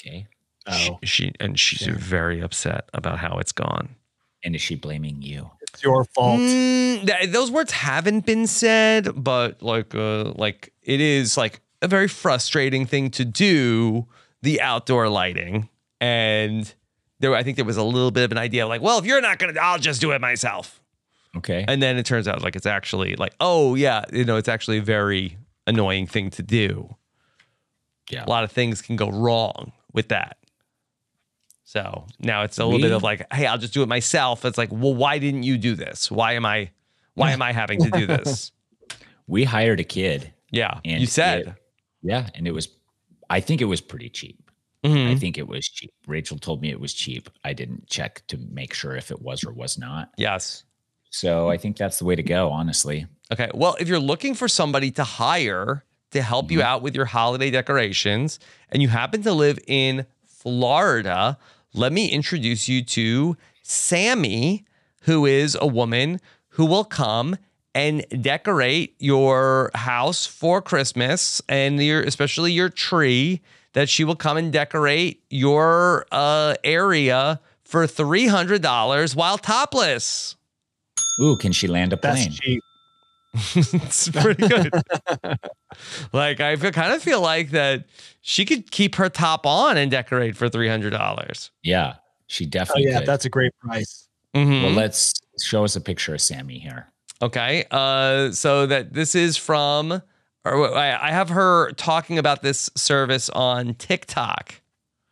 [0.00, 0.26] Okay.
[0.66, 1.94] Oh, She, she and she's Sure.
[1.94, 3.90] very upset about how it's gone.
[4.44, 5.50] And is she blaming you?
[5.60, 6.40] it's your fault.
[6.40, 11.88] Mm, th- those words haven't been said, but like, uh, like it is like a
[11.88, 14.06] very frustrating thing to do.
[14.42, 15.68] The outdoor lighting,
[16.00, 16.72] and
[17.20, 19.20] there I think there was a little bit of an idea like, well, if you're
[19.20, 20.80] not gonna, I'll just do it myself.
[21.36, 21.64] Okay.
[21.68, 24.78] And then it turns out like it's actually like, oh yeah, you know, it's actually
[24.78, 26.96] a very annoying thing to do.
[28.10, 28.24] Yeah.
[28.24, 30.36] A lot of things can go wrong with that.
[31.64, 34.44] So now it's a little bit of like, hey, I'll just do it myself.
[34.44, 36.10] It's like, well, why didn't you do this?
[36.10, 36.70] Why am I
[37.14, 38.50] why am I having to do this?
[39.28, 40.32] We hired a kid.
[40.50, 40.80] Yeah.
[40.84, 41.40] And you said.
[41.46, 41.54] it-
[42.02, 42.68] yeah, and it was
[43.30, 44.50] I think it was pretty cheap.
[44.84, 45.10] Mhm.
[45.10, 45.92] I think it was cheap.
[46.06, 47.30] Rachel told me it was cheap.
[47.44, 50.10] I didn't check to make sure if it was or was not.
[50.16, 50.64] Yes.
[51.10, 53.06] So I think that's the way to go, honestly.
[53.32, 53.50] Okay.
[53.54, 57.50] Well, if you're looking for somebody to hire to help you out with your holiday
[57.50, 58.38] decorations
[58.70, 61.38] and you happen to live in Florida,
[61.74, 64.64] let me introduce you to Sammy,
[65.02, 67.36] who is a woman who will come
[67.74, 73.40] and decorate your house for Christmas and your especially your tree
[73.72, 80.36] that she will come and decorate your uh, area for $300 while topless.
[81.20, 82.32] Ooh, can she land a That's plane?
[82.32, 82.62] cheap.
[83.54, 84.70] it's pretty good.
[86.12, 87.84] like I feel, kind of feel like that
[88.20, 91.50] she could keep her top on and decorate for three hundred dollars.
[91.62, 91.94] Yeah,
[92.26, 93.08] she Oh definitely yeah, could.
[93.08, 94.06] that's a great price.
[94.34, 94.64] Mm-hmm.
[94.64, 96.91] well, let's show us a picture of Sammy here.
[97.22, 100.02] Okay, uh, so that this is from,
[100.44, 104.54] or I, I have her talking about this service on TikTok.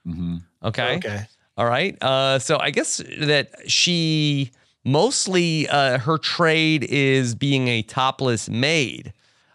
[0.04, 0.96] hmm Okay.
[0.96, 1.24] Okay.
[1.56, 1.96] All right.
[2.02, 4.50] Uh, so I guess that she
[4.84, 9.12] mostly uh, her trade is being a topless maid,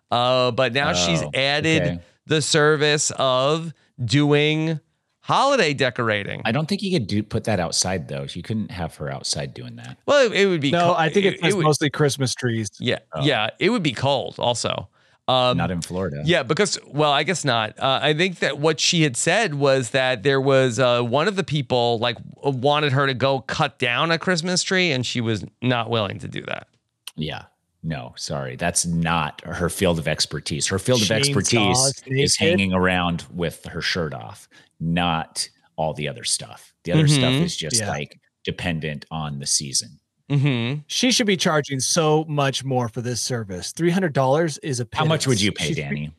[0.10, 2.00] uh, but now she's Oh, added okay.
[2.26, 4.80] the service of doing
[5.26, 6.42] holiday decorating.
[6.46, 8.26] I don't think you could do put that outside though.
[8.30, 9.98] You couldn't have her outside doing that.
[10.06, 10.72] well, it, it would be.
[10.72, 12.70] No, co- I think it, it's it would- mostly Christmas trees.
[12.80, 13.24] Yeah, Oh.
[13.24, 14.90] yeah, it would be cold also.
[15.28, 16.22] Um, Not in Florida.
[16.24, 17.80] Yeah, because well, I guess not.
[17.80, 21.36] Uh, I think that what she had said was that there was uh, one of
[21.36, 25.44] the people like wanted her to go cut down a Christmas tree, and she was
[25.64, 26.68] not willing to do that.
[27.16, 27.46] Yeah.
[27.82, 28.56] No, sorry.
[28.56, 30.68] That's not her field of expertise.
[30.68, 34.48] Her field of expertise is hanging around with her shirt off,
[34.80, 36.74] not all the other stuff.
[36.84, 37.44] The other stuff Mhm.
[37.44, 37.90] is just Yeah.
[37.90, 40.00] like dependent on the season.
[40.30, 40.82] Mm-hmm.
[40.88, 43.72] She should be charging so much more for this service.
[43.74, 44.88] Three hundred dollars is a.
[44.94, 46.12] How much would you pay, She Danny?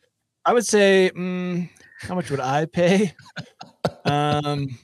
[0.44, 1.68] I would say, mm,
[2.00, 3.14] how much would I pay?
[4.04, 4.78] um,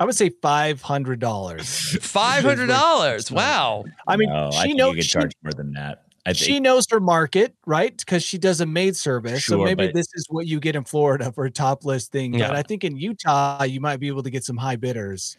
[0.00, 1.68] I would say five hundred dollars.
[2.00, 3.30] Five hundred dollars.
[3.30, 3.84] Wow.
[4.06, 6.04] I mean, No, I she think knows you could she, charge more than that.
[6.28, 7.96] I think she knows her market, right?
[7.96, 9.44] Because she does a maid service.
[9.44, 12.32] so maybe but- this is what you get in Florida for a topless thing.
[12.32, 15.38] But I think in Utah, you might be able to get some high bidders.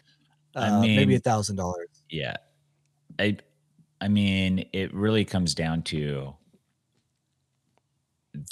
[0.56, 1.88] I Uh, maybe a thousand dollars.
[2.08, 2.36] Yeah.
[3.18, 3.36] I
[4.00, 6.34] I mean, it really comes down to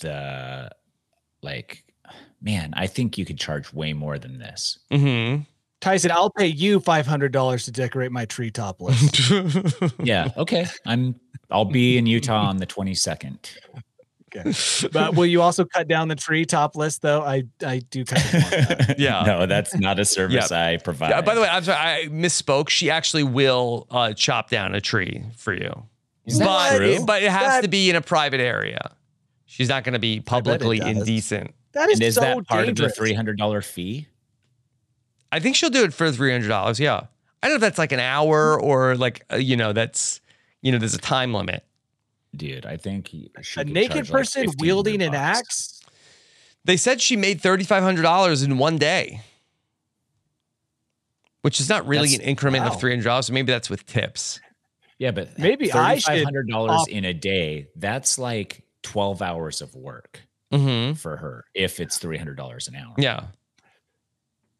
[0.01, 0.71] the
[1.43, 1.85] like
[2.41, 4.79] man, I think you could charge way more than this.
[4.93, 5.43] Mm-hmm.
[5.81, 9.31] Tyson, I'll pay you five hundred dollars to decorate my tree topless.
[10.03, 10.67] Yeah, okay.
[10.87, 11.15] I'm
[11.51, 13.39] I'll be in Utah on the 22nd.
[14.37, 14.89] okay.
[14.93, 17.23] But will you also cut down the tree topless though?
[17.23, 18.97] I I do kind of that.
[18.99, 19.23] Yeah.
[19.25, 21.11] No, that's not a service I provide.
[21.11, 22.69] Yeah, by the way, I'm sorry, I misspoke.
[22.69, 25.71] She actually will uh, chop down a tree for you,
[26.27, 27.05] Is that but true?
[27.07, 28.95] but it has That- to be in a private area.
[29.47, 31.55] She's not going to be publicly indecent.
[31.73, 32.99] That is, and is so that part dangerous.
[32.99, 34.09] of the $300 fee?
[35.33, 36.81] I think she'll do it for three hundred dollars.
[36.81, 36.97] Yeah,
[37.43, 40.21] I don't know if that's like an hour or like uh, you know that's
[40.63, 41.65] you know there's a time limit.
[42.37, 45.83] Dude, I think he- she A naked charge like person wielding an axe.
[46.65, 49.21] They said she made thirty five hundred dollars in one day,
[51.43, 52.73] which is not really That's- an increment wow.
[52.73, 53.27] of three hundred dollars.
[53.27, 54.41] So maybe that's with tips.
[54.99, 60.23] Yeah, but Maybe I should $3,500 in a day, that's like 12 hours of work
[60.53, 60.95] Mm-hmm.
[60.95, 62.95] for her if it's $300 an hour.
[62.99, 63.25] Yeah.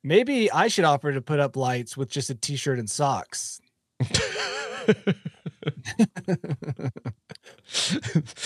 [0.05, 3.61] Maybe I should offer to put up lights with just a t-shirt and socks.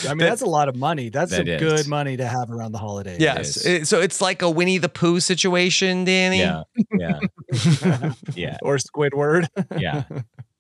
[0.05, 1.09] I mean, that's a lot of money.
[1.09, 1.61] That's That some is.
[1.61, 3.19] good money to have around the holidays.
[3.21, 3.65] Yes.
[3.65, 6.39] It- so it's like a Winnie the Pooh situation, Danny.
[6.41, 6.63] Yeah.
[6.99, 7.21] Yeah.
[8.35, 8.57] yeah.
[8.63, 9.47] Or Squidward.
[9.79, 10.05] Yeah.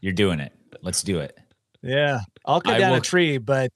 [0.01, 0.53] You're doing it.
[0.83, 1.39] Let's do it.
[1.83, 2.21] yeah.
[2.45, 3.71] I'll cut I down will- a tree, but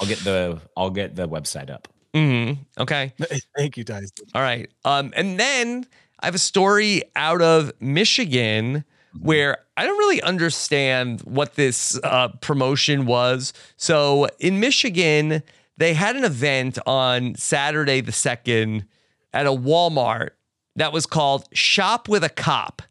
[0.00, 1.88] I'll get the I'll get the website up.
[2.14, 3.12] hmm Okay.
[3.56, 4.10] thank you, Tyson.
[4.34, 4.70] All right.
[4.84, 5.86] Um, and then
[6.20, 8.84] I have a story out of Michigan
[9.20, 13.52] where I don't really understand what this uh, promotion was.
[13.76, 15.42] So in Michigan,
[15.78, 18.84] they had an event on Saturday the 2nd
[19.32, 20.30] at a Walmart
[20.76, 22.82] that was called Shop with a Cop.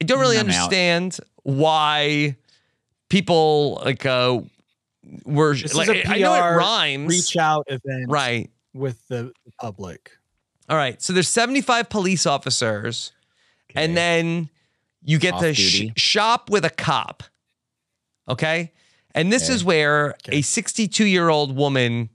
[0.00, 0.54] I don't really I'm out.
[0.54, 2.36] understand why
[3.10, 4.40] people like uh
[5.24, 7.08] were This like is a I know it PR rhymes.
[7.10, 8.50] Reach out event Right.
[8.72, 10.10] with the public.
[10.68, 11.00] All right.
[11.02, 13.12] So there's 75 police officers,
[13.74, 14.48] and then
[15.02, 17.22] you get Off to sh- shop with a cop.
[18.28, 18.72] Okay.
[19.14, 22.10] And this is where a 62 year old woman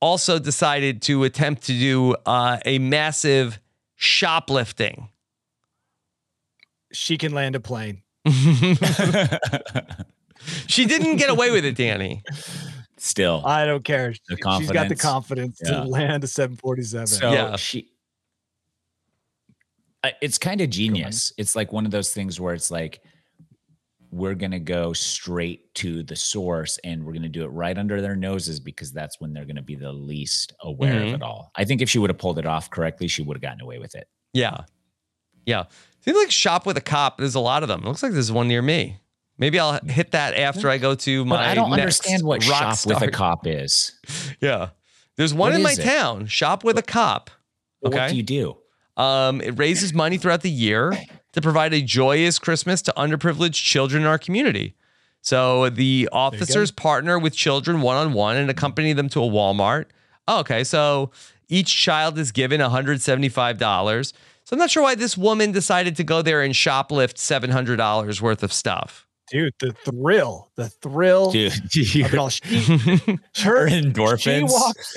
[0.00, 3.60] also decided to attempt to do uh, a massive
[3.96, 5.08] shoplifting.
[6.92, 8.02] She can land a plane.
[10.66, 12.22] She didn't get away with it, Danny.
[13.02, 14.12] Still, I don't care.
[14.12, 15.58] She- The She's got the confidence.
[15.58, 15.70] confidence Yeah.
[15.70, 17.06] to land a 747.
[17.06, 17.56] So Yeah.
[17.56, 17.88] she,
[20.20, 21.32] it's kind of genius.
[21.38, 23.02] It's like one of those things where it's like,
[24.12, 28.16] we're gonna go straight to the source, and we're gonna do it right under their
[28.16, 31.08] noses because that's when they're gonna be the least aware Mhm.
[31.08, 31.52] of it all.
[31.54, 33.78] I think if she would have pulled it off correctly, she would have gotten away
[33.78, 34.08] with it.
[34.32, 34.64] Yeah.
[35.46, 35.64] Yeah.
[36.00, 37.18] Seems like shop with a cop.
[37.18, 37.82] There's a lot of them.
[37.82, 38.98] looks like there's one near me.
[39.40, 41.36] Maybe I'll hit that after I go to my.
[41.36, 43.98] But I don't next understand what shop with a cop is.
[44.40, 44.68] Yeah.
[45.16, 45.82] There's one What in my it?
[45.82, 46.26] town.
[46.26, 47.30] Shop with a cop.
[47.84, 47.98] Okay.
[47.98, 48.56] What do you do?
[48.96, 50.92] Um, it raises money throughout the year
[51.32, 54.76] to provide a joyous Christmas to underprivileged children in our community.
[55.22, 59.86] So the officers partner with children one on one and accompany them to a Walmart.
[60.26, 60.64] Oh, okay.
[60.64, 61.10] So
[61.48, 64.12] each child is given $175.
[64.44, 68.42] So I'm not sure why this woman decided to go there and shoplift $700 worth
[68.42, 69.06] of stuff.
[69.30, 72.28] Dude, the thrill, the thrill Dude, of it all.
[72.30, 72.56] She,
[73.44, 74.50] her She endorphins.
[74.50, 74.96] walked,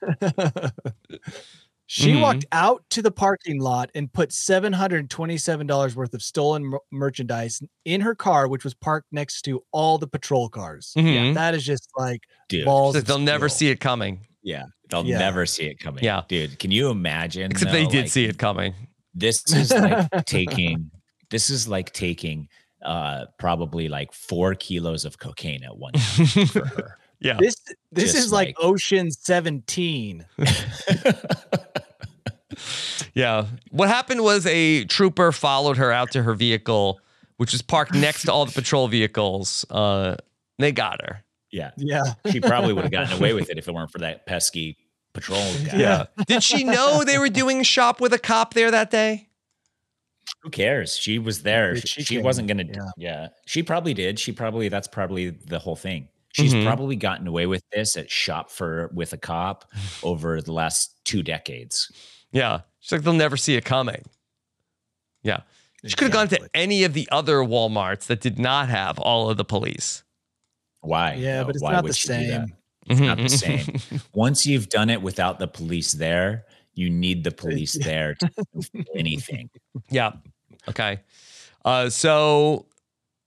[1.86, 2.20] she Mhm.
[2.22, 8.00] walked out to the parking lot and put $727 worth of stolen mer- merchandise in
[8.00, 10.92] her car, which was parked next to all the patrol cars.
[10.96, 11.34] Mhm.
[11.34, 12.64] That is just like Dude.
[12.64, 12.94] balls.
[12.96, 14.26] So they'll never see it coming.
[14.42, 15.18] Yeah, they'll Yeah.
[15.18, 16.02] never see it coming.
[16.02, 16.22] Yeah.
[16.28, 17.50] dude, can you imagine?
[17.50, 18.74] Except they did like, see it coming.
[19.14, 20.90] This is like taking.
[21.30, 22.48] This is like taking
[22.86, 26.96] uh probably like four kilos of cocaine at one time for her.
[27.20, 27.36] Yeah.
[27.38, 27.56] This
[27.92, 30.24] this Just is like, like- Ocean 17.
[33.14, 33.46] Yeah.
[33.70, 37.00] What happened was a trooper followed her out to her vehicle,
[37.38, 39.64] which was parked next to all the patrol vehicles.
[39.70, 40.16] Uh,
[40.58, 41.22] they got her.
[41.50, 42.02] Yeah, Yeah.
[42.30, 44.76] she probably would have gotten away with it if it weren't for that pesky
[45.12, 45.78] patrol guy.
[45.78, 46.06] Yeah.
[46.26, 49.28] Did she know they were doing shop with a cop there that day?
[50.42, 50.96] Who cares?
[50.96, 51.76] She was there.
[51.76, 52.64] She, she she wasn't gonna.
[52.72, 52.90] yeah.
[52.96, 53.28] Yeah.
[53.46, 54.18] she probably did.
[54.18, 54.68] She probably.
[54.68, 56.08] That's probably the whole thing.
[56.32, 56.64] She's Mhm.
[56.66, 59.70] probably gotten away with this at shop for with a cop
[60.02, 61.90] over the last two decades.
[62.32, 62.60] Yeah.
[62.80, 64.02] She's like, they'll never see it coming.
[65.22, 65.40] Yeah.
[65.84, 69.30] She could have gone to any of the other Walmarts that did not have all
[69.30, 70.02] of the police.
[70.80, 71.14] Why?
[71.14, 71.46] Yeah, though?
[71.46, 72.48] but it's Why not the she do that?
[72.48, 72.56] same.
[72.88, 74.00] It's not the same.
[74.12, 76.44] Once you've done it without the police there,
[76.76, 78.30] you need the police there to
[78.72, 79.50] do anything.
[79.90, 80.12] Yeah.
[80.68, 81.00] Okay.
[81.64, 82.66] Uh, so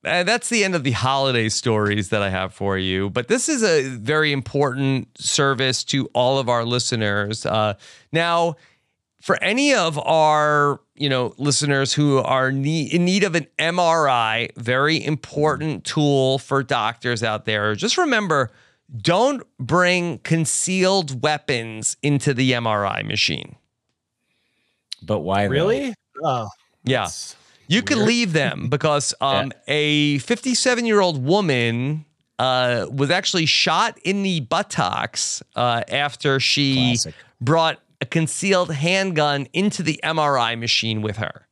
[0.06, 3.10] uh, that's the end of the holiday stories that I have for you.
[3.10, 7.46] But this is a very important service to all of our listeners.
[7.46, 7.74] Uh,
[8.14, 8.56] now,
[9.22, 14.56] for any of our you know listeners who are need, in need of an MRI,
[14.56, 17.76] very important tool for doctors out there.
[17.76, 18.52] Just remember,
[18.96, 23.56] don't bring concealed weapons into the MRI machine.
[25.02, 25.46] But why?
[25.46, 25.52] though?
[25.52, 25.94] Really?
[26.24, 26.50] Oh,
[26.84, 27.08] Yeah.
[27.68, 32.06] You could leave them because um, a 57 year old woman
[32.40, 37.14] uh, was actually shot in the buttocks uh, after she Classic.
[37.40, 41.46] brought a concealed handgun into the MRI machine with her.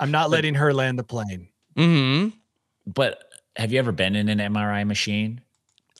[0.00, 1.48] I'm not letting her land the plane.
[1.76, 2.28] hmm
[2.86, 3.22] But
[3.56, 5.42] have you ever been in an MRI machine?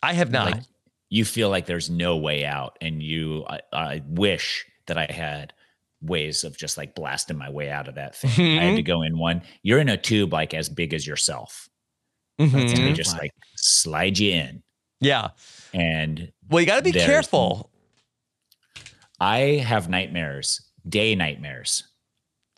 [0.03, 0.53] I have not.
[0.53, 0.63] Like,
[1.11, 3.45] you feel like there's no way out, and you.
[3.49, 5.53] I, I wish that I had
[6.01, 8.59] ways of just like blasting my way out of that thing.
[8.59, 9.43] I had to go in one.
[9.63, 11.69] You're in a tube like as big as yourself,
[12.41, 12.55] Mhm.
[12.71, 14.63] and they just like slide you in.
[15.01, 15.29] Yeah.
[15.73, 17.71] And Well, you got to be careful.
[19.21, 21.85] I have nightmares, day nightmares,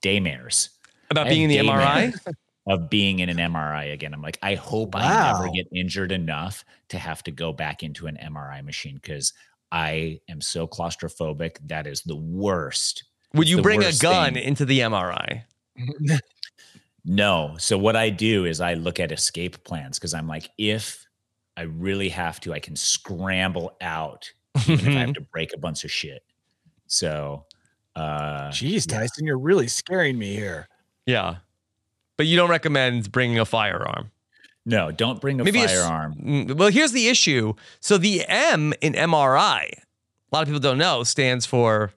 [0.02, 0.68] daymares
[1.10, 2.12] About being in the MRI?
[2.66, 4.12] of being in an MRI again.
[4.12, 8.06] I'm like, I hope I never get injured enough to have to go back into
[8.06, 9.32] an MRI machine because
[9.72, 11.56] I am so claustrophobic.
[11.66, 13.04] That is the worst.
[13.34, 14.42] Would you bring a gun thing.
[14.42, 15.44] into the MRI?
[17.04, 17.54] No.
[17.58, 21.06] So what I do is I look at escape plans because I'm like, if
[21.56, 24.30] I really have to, I can scramble out,
[24.68, 26.22] even if I have to break a bunch of shit.
[26.86, 27.46] So,
[27.96, 30.68] uh, Jeez, Tyson, you're really scaring me here.
[31.06, 31.36] Yeah.
[32.20, 34.10] But you don't recommend bringing a firearm.
[34.66, 36.16] no, don't bring a Maybe firearm.
[36.22, 37.54] Mm, Well, here's the issue.
[37.80, 41.92] So the M in MRI, a lot of people don't know, stands for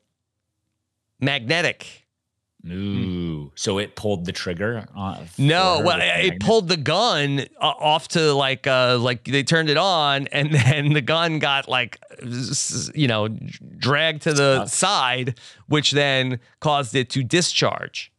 [1.20, 2.06] magnetic.
[2.72, 3.52] Ooh.
[3.56, 4.88] So it pulled the trigger.
[4.96, 6.40] On, No, well, it magnet?
[6.40, 10.94] pulled the gun uh, off to like uh like they turned it on, and then
[10.94, 12.00] the gun got like
[12.96, 13.28] you know
[13.78, 18.10] dragged to the side, which then caused it to discharge.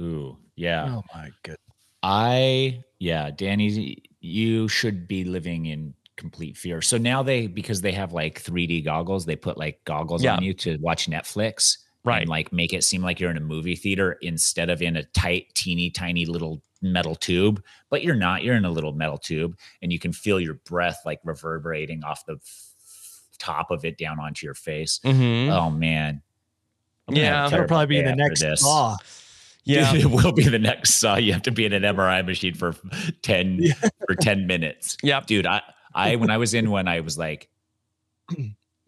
[0.00, 0.86] Ooh, yeah.
[0.96, 1.56] Oh my good.
[2.02, 6.80] I yeah, Danny, you should be living in complete fear.
[6.82, 10.36] So now they because they have like 3D goggles, they put like goggles Yeah.
[10.36, 11.78] on you to watch Netflix.
[12.04, 12.22] Right.
[12.22, 15.04] And like make it seem like you're in a movie theater instead of in a
[15.04, 17.62] tight, teeny tiny little metal tube.
[17.90, 18.42] But you're not.
[18.42, 22.26] You're in a little metal tube and you can feel your breath like reverberating off
[22.26, 22.68] the f-
[23.38, 24.98] top of it down onto your face.
[25.04, 25.48] Mhm.
[25.50, 26.22] Oh man.
[27.06, 27.48] I'm gonna have a Yeah.
[27.50, 28.60] That'll probably be the next this.
[28.62, 28.96] saw.
[29.64, 29.92] Yeah.
[29.94, 31.16] it will be the next saw.
[31.16, 32.74] You have to be in an MRI machine for
[33.22, 33.60] 10
[34.06, 34.96] for 10 minutes.
[35.02, 35.62] Yeah, Dude, I
[35.94, 37.48] I when I was in one, I was like,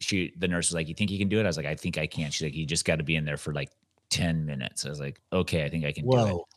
[0.00, 1.44] she the nurse was like, You think you can do it?
[1.44, 2.30] I was like, I think I can.
[2.30, 3.70] She's like, You just got to be in there for like
[4.10, 4.84] 10 minutes.
[4.84, 6.20] I was like, Okay, I think I can do it.
[6.20, 6.48] Whoa.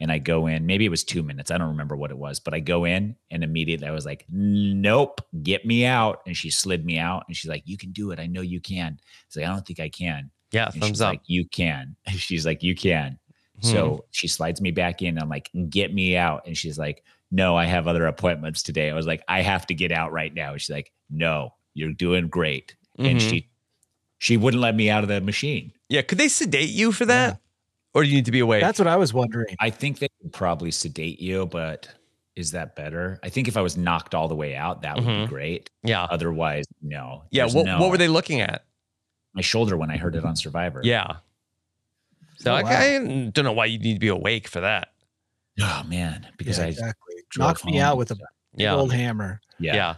[0.00, 1.52] And I go in, maybe it was two minutes.
[1.52, 4.26] I don't remember what it was, but I go in and immediately I was like,
[4.28, 6.20] Nope, get me out.
[6.26, 8.18] And she slid me out and she's like, You can do it.
[8.18, 8.98] I know you can.
[9.26, 10.30] It's like, I don't think I can.
[10.50, 11.10] Yeah, And thumbs she's up.
[11.10, 11.96] like, you can.
[12.10, 13.18] She's like, you can.
[13.62, 13.68] Hmm.
[13.68, 15.18] So she slides me back in.
[15.18, 16.46] I'm like, get me out.
[16.46, 18.90] And she's like, no, I have other appointments today.
[18.90, 20.56] I was like, I have to get out right now.
[20.56, 22.74] She's like, no, you're doing great.
[22.98, 23.30] And Mhm.
[23.30, 23.48] she
[24.18, 25.72] she wouldn't let me out of the machine.
[25.88, 27.40] Yeah, could they sedate you for that,
[27.92, 28.62] or do you need to be awake?
[28.62, 29.54] That's what I was wondering.
[29.60, 31.88] I think they would probably sedate you, but
[32.36, 33.18] is that better?
[33.22, 35.24] I think if I was knocked all the way out, that would Mhm.
[35.24, 35.70] be great.
[35.82, 37.24] yeah, Otherwise, no.
[37.30, 37.44] yeah.
[37.46, 38.64] What no- what were they looking at?
[39.34, 40.80] My shoulder when I heard it on Survivor.
[40.84, 41.16] Yeah.
[42.36, 42.70] So Oh, I, wow.
[42.70, 42.98] I
[43.32, 44.88] don't know why you need to be awake for that.
[45.60, 47.14] Oh man, because Yeah, I exactly.
[47.30, 47.82] drove Knocked me home.
[47.82, 48.16] out with a
[48.56, 48.74] Yeah.
[48.74, 49.40] old hammer.
[49.58, 49.94] yeah, Yeah.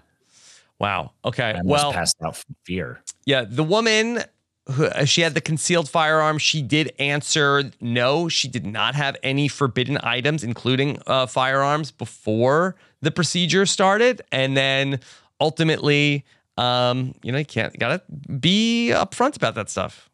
[0.78, 1.12] Wow.
[1.24, 1.44] Okay.
[1.50, 3.00] I almost well, passed out from fear.
[3.24, 4.22] Yeah, the woman
[4.72, 6.38] who uh, she had the concealed firearm.
[6.38, 8.28] She did answer no.
[8.28, 14.56] She did not have any forbidden items, including uh, firearms, before the procedure started, and
[14.56, 15.00] then
[15.40, 16.24] ultimately,
[16.58, 18.02] um, you know, you can't you gotta
[18.40, 20.10] be upfront about that stuff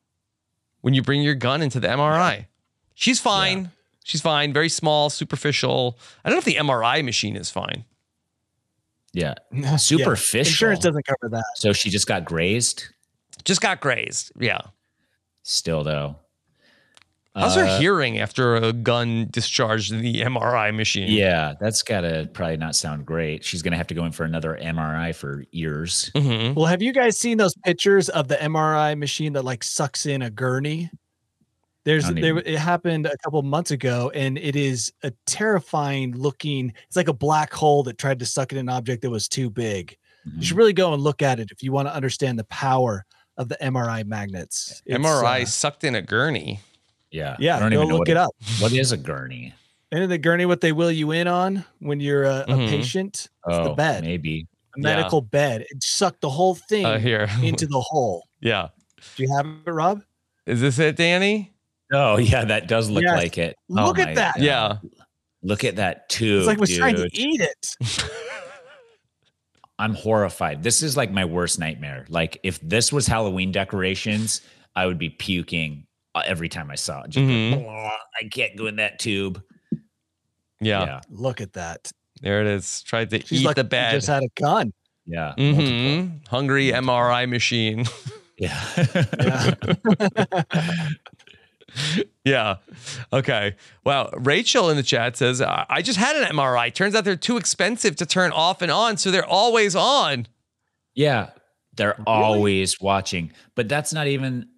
[0.82, 2.46] when you bring your gun into the MRI.
[2.94, 3.70] She's fine.
[4.04, 4.52] She's fine.
[4.52, 5.98] Very small, superficial.
[6.24, 7.84] I don't know if the MRI machine is fine.
[9.12, 9.34] Yeah.
[9.52, 9.76] Yeah.
[9.76, 10.40] Superficial.
[10.40, 11.44] Insurance doesn't cover that.
[11.56, 12.86] So she just got grazed.
[13.44, 14.32] Just got grazed.
[14.38, 14.60] Yeah.
[15.42, 16.16] Still though.
[17.34, 21.10] How's Uh, her hearing after a gun discharged in the MRI machine?
[21.10, 23.42] Yeah, that's gotta probably not sound great.
[23.42, 26.10] She's gonna have to go in for another MRI for ears.
[26.14, 26.54] Mhm.
[26.54, 30.20] Well, have you guys seen those pictures of the MRI machine that like sucks in
[30.20, 30.90] a gurney?
[31.84, 36.72] There's I there, it happened a couple months ago, and it is a terrifying looking.
[36.86, 39.48] It's like a black hole that tried to suck in an object that was too
[39.50, 39.96] big.
[40.28, 40.38] Mm-hmm.
[40.38, 43.04] You should really go and look at it if you want to understand the power
[43.38, 44.82] of the MRI magnets.
[44.84, 46.60] It's, MRI uh, sucked in a gurney.
[47.12, 47.36] Yeah.
[47.38, 48.30] Yeah, I don't go even know look what it up.
[48.58, 49.54] What is a gurney?
[49.92, 52.68] and in the gurney, what they will you in on when you're a, a Mhm.
[52.70, 53.14] patient?
[53.14, 54.46] It's Oh, the bed, maybe.
[54.76, 55.60] a medical bed.
[55.68, 57.28] It sucked the whole thing Uh, here.
[57.42, 58.26] into the hole.
[58.40, 58.68] yeah.
[59.16, 60.02] Do you have it, Rob?
[60.46, 61.52] Is this it, Danny?
[61.92, 63.16] Oh yeah, that does look Yes.
[63.18, 63.56] like it.
[63.68, 64.34] Look Oh at my that.
[64.36, 64.42] God.
[64.44, 64.76] Yeah.
[65.42, 66.38] Look at that tube.
[66.38, 67.76] It's like it was trying to eat it.
[69.78, 70.62] I'm horrified.
[70.62, 72.06] This is like my worst nightmare.
[72.08, 74.40] Like if this was Halloween decorations,
[74.76, 75.86] I would be puking
[76.20, 77.10] every time I saw it.
[77.10, 77.64] Just be like.
[77.64, 77.90] "Blah,
[78.20, 79.42] I can't go in that tube.
[80.60, 80.84] Yeah.
[80.84, 81.00] Yeah.
[81.08, 81.90] Look at that.
[82.20, 82.82] There it is.
[82.82, 83.92] Tried to She's eat like the she bed.
[83.92, 84.72] just had a gun.
[85.06, 85.34] Yeah.
[85.36, 87.84] hmm Hungry MRI machine.
[88.38, 88.60] Yeah.
[89.20, 90.42] Yeah.
[92.24, 92.56] yeah.
[93.12, 93.54] Okay.
[93.84, 94.10] Wow.
[94.14, 96.72] Rachel in the chat says, I I just had an MRI.
[96.74, 98.96] Turns out they're too expensive to turn off and on.
[98.96, 100.26] So they're always on.
[100.94, 101.30] yeah.
[101.74, 103.32] They're always watching.
[103.54, 104.48] But that's not even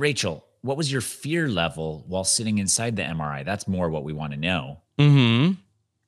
[0.00, 3.44] Rachel, what was your fear level while sitting inside the MRI?
[3.44, 4.80] That's more what we want to know.
[4.98, 5.52] Mm-hmm.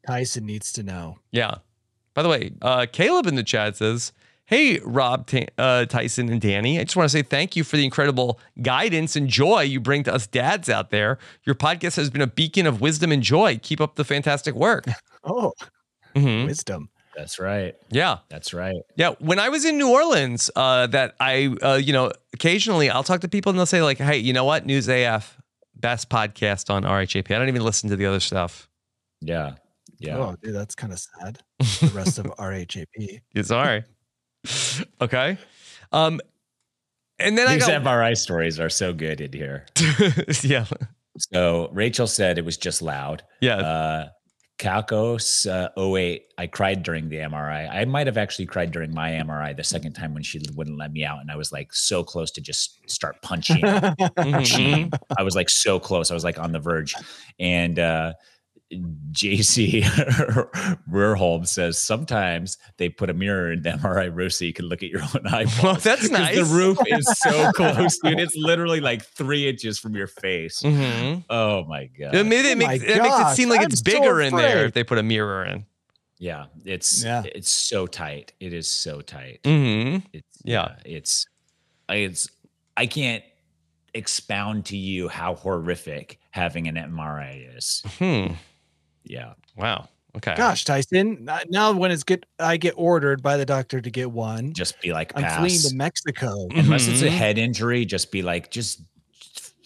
[0.06, 1.18] Tyson needs to know.
[1.30, 1.56] Yeah.
[2.14, 4.12] By the way, uh, Caleb in the chat says,
[4.46, 6.78] Hey, Rob, Ta- uh, Tyson, and Danny.
[6.80, 10.02] I just want to say thank you for the incredible guidance and joy you bring
[10.04, 11.18] to us dads out there.
[11.44, 13.58] Your podcast has been a beacon of wisdom and joy.
[13.62, 14.86] Keep up the fantastic work.
[15.24, 15.52] Oh,
[16.16, 16.46] Mhm.
[16.46, 16.88] wisdom.
[17.16, 17.74] That's right.
[17.90, 18.18] Yeah.
[18.28, 18.76] That's right.
[18.96, 23.02] Yeah, when I was in New Orleans, uh, that I, uh, you know, occasionally I'll
[23.04, 24.64] talk to people and they'll say like, "Hey, you know what?
[24.66, 25.38] News AF,
[25.76, 28.68] best podcast on RHAP." I don't even listen to the other stuff.
[29.20, 29.54] Yeah.
[29.98, 30.16] Yeah.
[30.18, 31.38] Oh, dude, that's kind of sad.
[31.58, 33.20] The rest of RHAP.
[33.34, 33.84] Yeah, Sorry.
[35.00, 35.38] okay.
[35.92, 36.20] Um,
[37.18, 39.66] and then These I got MRI stories are so good in here.
[40.42, 40.64] yeah,
[41.18, 43.22] So Rachel said it was just loud.
[43.40, 44.08] yeah, Uh,
[44.62, 47.68] Calcos uh, 08, I cried during the MRI.
[47.68, 50.92] I might have actually cried during my MRI the second time when she wouldn't let
[50.92, 51.20] me out.
[51.20, 53.56] And I was like so close to just start punching.
[53.62, 54.92] Mhm.
[55.18, 56.10] I was like so close.
[56.12, 56.94] I was like on the verge.
[57.40, 58.12] And uh,
[59.12, 59.82] JC
[60.90, 64.82] Rurholm says sometimes they put a mirror in the MRI room so you can look
[64.82, 65.62] at your own eyeballs.
[65.62, 66.36] Well, that's 'Cause nice.
[66.36, 68.18] The roof is so close, dude.
[68.20, 70.62] It's literally like three inches from your face.
[70.62, 71.24] Mhm.
[71.30, 72.14] Oh my god.
[72.14, 74.20] Yeah, Maybe Oh it my makes, it makes it seem like I'm it's so bigger
[74.20, 75.66] in there if they put a mirror in.
[76.18, 77.22] Yeah, it's Yeah.
[77.24, 78.32] it's so tight.
[78.40, 79.40] It is so tight.
[79.44, 80.76] hmm It's Yeah.
[80.84, 81.26] it's
[81.88, 82.28] it's
[82.76, 83.24] I can't
[83.94, 87.82] expound to you how horrific having an MRI is.
[87.98, 88.28] Hmm.
[89.04, 89.34] Yeah.
[89.56, 89.88] Wow.
[90.16, 90.34] Okay.
[90.36, 91.28] Gosh, Tyson.
[91.48, 94.52] Now when it's get, I get ordered by the doctor to get one.
[94.52, 96.48] Just be like I'm fleeing to Mexico.
[96.54, 97.10] Unless it's a Mhm.
[97.10, 98.82] head injury, just be like just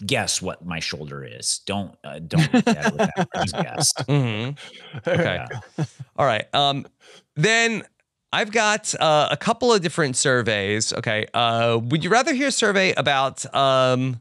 [0.05, 1.61] guess what my shoulder is.
[1.67, 3.29] Don't uh, don't look at it with that.
[3.43, 3.93] Just guess.
[4.07, 4.51] hmm
[5.07, 5.45] Okay.
[6.17, 6.47] All right.
[6.55, 6.87] Um,
[7.35, 7.83] then
[8.33, 10.93] I've got uh, a couple of different surveys.
[10.93, 11.27] Okay.
[11.33, 14.21] Uh, would you rather hear a survey about um,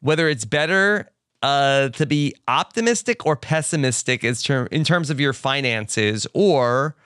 [0.00, 1.10] whether it's better
[1.42, 6.96] uh, to be optimistic or pessimistic as term, in terms of your finances, or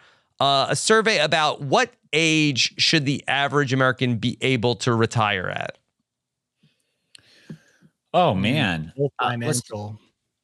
[0.41, 5.79] uh, a survey about what age should the average American be able to retire at?
[8.15, 8.93] Oh man.
[8.97, 9.63] Full Uh, let's,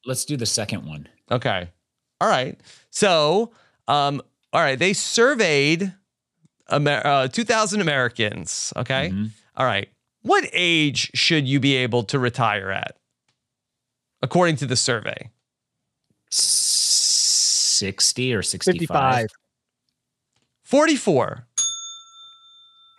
[0.05, 1.07] let's do the second one.
[1.31, 1.69] Okay.
[2.21, 2.59] All right.
[2.89, 3.51] So,
[3.87, 4.21] um,
[4.51, 5.93] all right, they surveyed
[6.71, 8.73] Amer- uh, 2,000 Americans.
[8.75, 9.09] Okay.
[9.13, 9.29] Mhm.
[9.55, 9.89] All right.
[10.21, 12.97] What age should you be able to retire at,
[14.21, 15.29] according to the survey?
[16.31, 19.15] 60 or 65.
[19.15, 19.27] 55.
[20.63, 21.47] 44.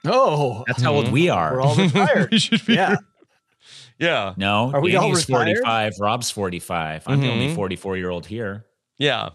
[0.07, 1.53] Oh, That's how old we are.
[1.55, 2.33] we're all retired.
[2.67, 2.97] We yeah.
[3.99, 4.33] Yeah.
[4.39, 5.59] No, Are we all Danny's retired?
[5.59, 5.93] 45.
[6.01, 7.03] Rob's 45.
[7.07, 7.55] I'm the only Mhm.
[7.55, 8.65] 44 year old here.
[8.97, 9.31] Yeah.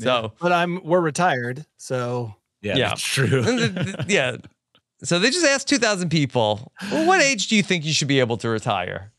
[0.00, 2.88] So, But I'm we're retired, so Yeah, Yeah.
[2.88, 3.44] that's true.
[4.08, 4.38] yeah.
[5.04, 8.18] So they just asked 2,000 people, well, what age do you think you should be
[8.18, 9.12] able to retire?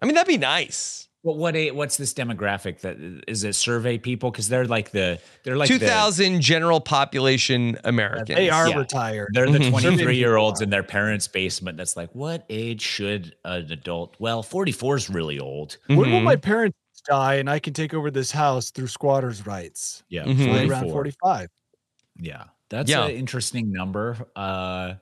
[0.00, 1.07] I mean, that'd be nice.
[1.24, 2.96] Well, what a, what's this demographic that
[3.26, 4.30] is it survey people?
[4.30, 8.28] Because they're like the they're like the- 2,000 general population Americans.
[8.36, 8.76] they are Yeah.
[8.78, 9.30] retired.
[9.32, 9.70] They're the Mhm.
[9.70, 11.76] 23 year olds in their parents' basement.
[11.76, 14.14] That's like, what age should an adult?
[14.20, 15.76] Well, 44 is really old.
[15.88, 16.76] When will my parents
[17.08, 20.04] die and I can take over this house through squatters' rights?
[20.08, 20.46] Yeah, Mhm.
[20.54, 21.48] Right around 45.
[22.16, 23.06] Yeah, that's Yeah.
[23.06, 24.16] an interesting number.
[24.36, 24.94] Uh,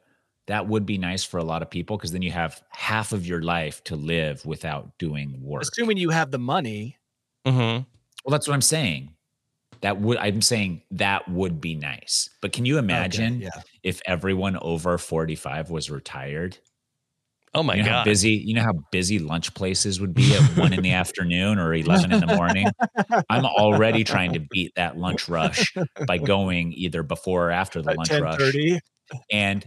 [0.46, 3.26] that would be nice for a lot of people because then you have half of
[3.26, 5.62] your life to live without doing work.
[5.62, 6.96] Assuming you have the money.
[7.44, 7.86] Mhm.
[8.24, 9.12] Well, that's what I'm saying.
[9.80, 12.30] That would I'm saying that would be nice.
[12.40, 13.50] But can you imagine yeah.
[13.82, 16.58] if everyone over 45 was retired?
[17.54, 18.04] Oh my you know how God.
[18.04, 21.72] busy you know how busy lunch places would be at one in the afternoon or
[21.72, 22.66] 11 in the morning
[23.30, 25.72] i'm already trying to beat that lunch rush
[26.06, 28.52] by going either before or after the At lunch rush
[29.30, 29.64] and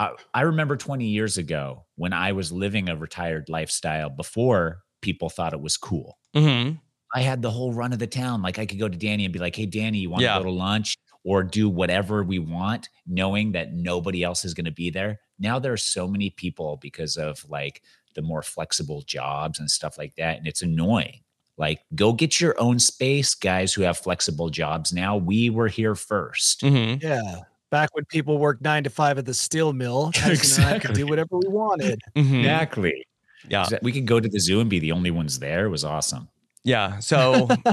[0.00, 5.30] I, I remember 20 years ago when i was living a retired lifestyle before people
[5.30, 6.80] thought it was cool Mhm.
[7.14, 8.40] I had the whole run of the town.
[8.42, 10.44] Like I could go to Danny and be like, "Hey, Danny, you want to go
[10.44, 14.90] to lunch or do whatever we want, knowing that nobody else is going to be
[14.90, 17.82] there." Now there are so many people because of like
[18.14, 21.22] the more flexible jobs and stuff like that, and it's annoying.
[21.58, 24.92] Like, go get your own space, guys who have flexible jobs.
[24.92, 27.02] Now we were here 1st Mhm.
[27.02, 27.40] Yeah.
[27.70, 30.94] Back when people worked nine to five at the steel mill, Tyson and I could
[30.94, 32.00] do whatever we wanted.
[32.16, 32.40] Mhm.
[32.40, 33.06] Exactly.
[33.48, 33.66] Yeah.
[33.82, 35.64] We could go to the zoo and be the only ones there.
[35.66, 36.28] It was awesome.
[36.64, 36.98] Yeah.
[36.98, 37.48] So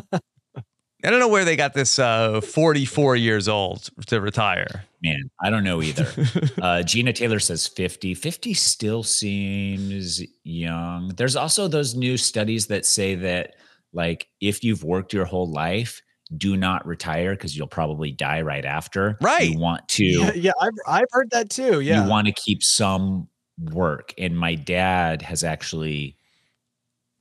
[1.03, 4.85] I don't know where they got this uh, 44 years old to retire.
[5.03, 6.07] Man, I don't know either.
[6.61, 8.15] uh, Gina Taylor says 50.
[8.15, 11.09] 50 still seems young.
[11.09, 13.55] There's also those new studies that say that,
[13.93, 16.01] like, if you've worked your whole life,
[16.35, 19.17] do not retire because you'll probably die right after.
[19.21, 19.51] Right.
[19.51, 20.03] You want to.
[20.05, 21.79] Yeah, yeah I've, I've heard that too.
[21.79, 22.03] Yeah.
[22.03, 23.27] You want to keep some
[23.71, 24.13] work.
[24.17, 26.17] And my dad has actually,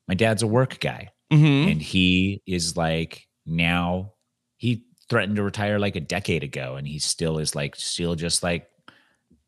[0.08, 1.70] my dad's a work guy Mhm.
[1.72, 4.12] and he is like now
[4.56, 8.42] he threatened to retire like a decade ago and he still is like still just
[8.42, 8.68] like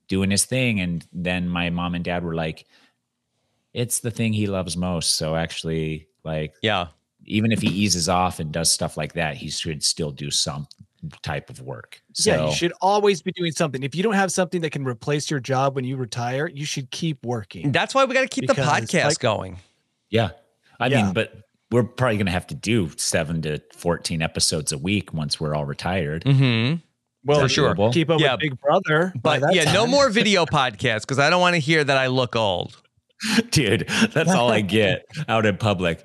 [0.09, 2.66] doing his thing and then my mom and dad were like
[3.74, 6.88] it's the thing he loves most so actually like Yeah.
[7.28, 10.66] Even if he eases off and does stuff like that he should still do some
[11.22, 13.84] type of work so yeah, you should always be doing something.
[13.84, 16.90] If you don't have something that can replace your job when you retire, you should
[16.90, 17.70] keep working.
[17.70, 19.58] That's why we got to keep the podcast like- going.
[20.10, 20.30] yeah
[20.80, 21.04] i Yeah.
[21.04, 21.32] mean but
[21.70, 25.54] we're probably going to have to do 7 to 14 episodes a week once we're
[25.54, 26.76] all retired Mm-hmm.
[27.24, 27.76] Well, For sure.
[27.76, 27.92] sure.
[27.92, 29.12] Keep up Yeah, with Big Brother.
[29.20, 32.06] But that yeah, no more video podcasts because I don't want to hear that I
[32.06, 32.80] look old.
[33.50, 36.04] dude that's all i get out in public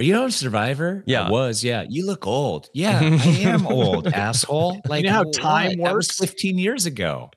[0.00, 1.02] Are you on Survivor?
[1.04, 1.26] Yeah.
[1.26, 1.62] I was.
[1.62, 1.84] Yeah.
[1.86, 2.70] You look old.
[2.72, 3.04] Yeah, I
[3.42, 4.80] am old, asshole.
[4.88, 5.34] Like know how what?
[5.34, 6.18] time was works?
[6.18, 7.30] 15 years ago.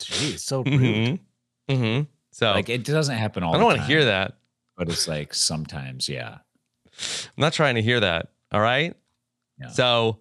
[0.00, 1.20] Jeez, so rude.
[1.68, 2.02] hmm Mm-hmm.
[2.32, 4.38] So Like it doesn't happen all I don't want to hear that.
[4.76, 6.38] But it's like sometimes, yeah.
[6.88, 8.32] I'm not trying to hear that.
[8.50, 8.96] All right.
[9.60, 9.68] Yeah.
[9.68, 10.18] So,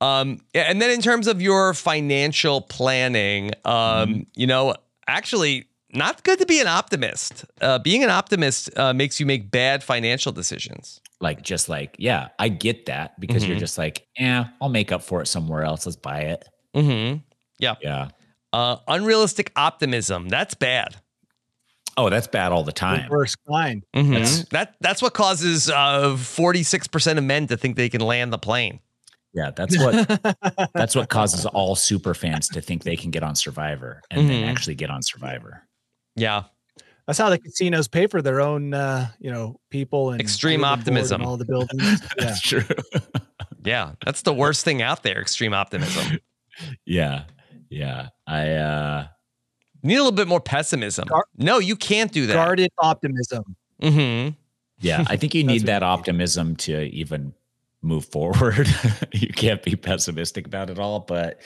[0.00, 4.20] um, and then in terms of your financial planning, um, Mm-hmm.
[4.34, 4.74] you know,
[5.06, 7.44] actually, not good to be an optimist.
[7.60, 11.00] Uh, being an optimist uh, makes you make bad financial decisions.
[11.20, 13.60] Like just like, yeah, I get that because you're Mhm.
[13.60, 15.84] just like, yeah, I'll make up for it somewhere else.
[15.86, 16.48] Let's buy it.
[16.74, 17.18] Mm-hmm.
[17.58, 17.74] Yeah.
[17.82, 18.08] Yeah.
[18.52, 20.28] Uh, unrealistic optimism.
[20.28, 20.96] That's bad.
[21.96, 23.08] Oh, that's bad all the The time.
[23.10, 23.82] worst kind.
[23.94, 24.10] Mhm.
[24.12, 28.38] That's- that that's what causes uh, 46% of men to think they can land the
[28.38, 28.80] plane.
[29.34, 30.08] Yeah, that's what
[30.74, 34.44] that's what causes all super fans to think they can get on Survivor and then
[34.44, 34.48] Mhm.
[34.50, 35.66] actually get on Survivor.
[36.16, 36.44] Yeah.
[37.06, 40.72] That's how the casinos pay for their own, uh, you know, people and Extreme live
[40.72, 41.22] and optimism.
[41.22, 41.82] all the buildings.
[41.82, 41.98] Yeah.
[42.18, 42.64] That's true.
[43.64, 43.92] Yeah.
[44.04, 46.18] That's the worst thing out there, extreme optimism.
[46.84, 47.24] yeah.
[47.68, 48.08] Yeah.
[48.26, 49.06] I uh
[49.82, 51.06] need a little bit more pessimism.
[51.08, 52.34] Gar- no, you can't do that.
[52.34, 53.56] Guarded optimism.
[53.82, 54.34] Mm-hmm.
[54.80, 55.92] yeah, I think you need that you need.
[55.92, 57.32] optimism to even
[57.82, 58.68] move forward.
[59.12, 61.40] you can't be pessimistic about it all, but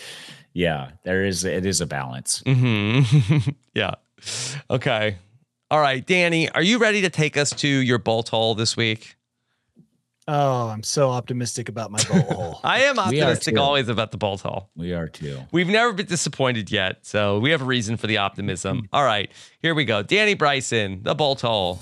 [0.52, 2.42] yeah, there is it is a balance.
[2.44, 3.00] hmm
[3.74, 3.94] yeah.
[4.70, 5.16] Okay.
[5.70, 9.16] All right, Danny, are you ready to take us to your bolt hole this week?
[10.26, 12.60] Oh, I'm so optimistic about my bolt hole.
[12.64, 14.70] I am optimistic always about the bolt hole.
[14.74, 15.40] We are too.
[15.52, 18.88] We've never been disappointed yet, so we have a reason for the optimism.
[18.92, 20.02] All right, here we go.
[20.02, 21.78] Danny Bryson, the bolt hole.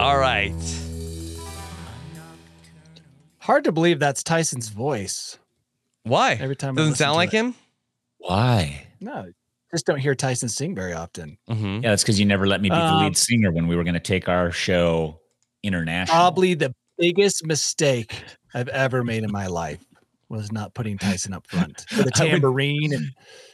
[0.00, 0.54] All right.
[3.38, 5.38] Hard to believe that's Tyson's voice.
[6.04, 6.32] Why?
[6.40, 7.36] Every time I Doesn't listen sound to like it.
[7.36, 7.54] him?
[8.18, 8.86] Why?
[9.00, 9.26] No,
[9.70, 11.36] just don't hear Tyson sing very often.
[11.50, 11.82] Mm-hmm.
[11.82, 13.84] Yeah, that's because you never let me be the Um, lead singer when we were
[13.84, 15.20] going to take our show
[15.62, 16.14] international.
[16.16, 18.22] Probably the biggest mistake
[18.54, 19.84] I've ever made in my life
[20.30, 21.84] was not putting Tyson up front.
[21.96, 23.06] With the I would- tambourine and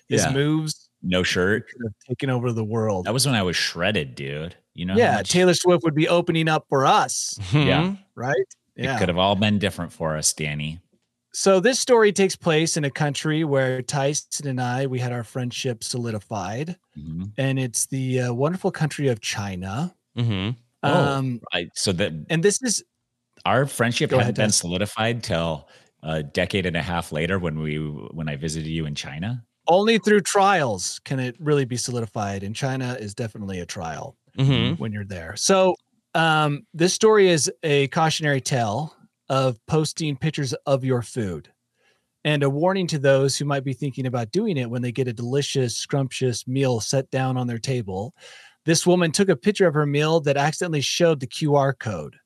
[0.08, 0.32] his Yeah.
[0.32, 1.68] moves no shirt.
[1.68, 3.06] could have taken over the world.
[3.06, 4.54] That was when I was shredded, dude.
[4.76, 8.34] You know, yeah, much- Taylor Swift would be opening up for us, Yeah, right?
[8.76, 10.80] it could have all been different for us, Danny.
[11.32, 15.24] So this story takes place in a country where Tyson and I we had our
[15.24, 17.32] friendship solidified, Mhm.
[17.36, 19.94] and it's the uh, wonderful country of China.
[20.16, 20.58] Mm-hmm.
[20.82, 22.82] Oh, Um, I, so that and this is
[23.44, 24.56] our friendship hadn't ahead, been Tess.
[24.56, 25.68] solidified till
[26.02, 29.42] a decade and a half later when we when I visited you in China.
[29.68, 34.16] only through trials can it really be solidified, and China is definitely a trial.
[34.36, 34.74] Mm-hmm.
[34.74, 35.34] when you're there.
[35.36, 35.74] So
[36.14, 38.94] um, this story is a cautionary tale
[39.28, 41.50] of posting pictures of your food
[42.26, 45.06] and a warning to those who might be thinking about doing it when they get
[45.06, 48.14] a delicious, scrumptious meal set down on their table.
[48.64, 52.16] This woman took a picture of her meal that accidentally showed the QR code.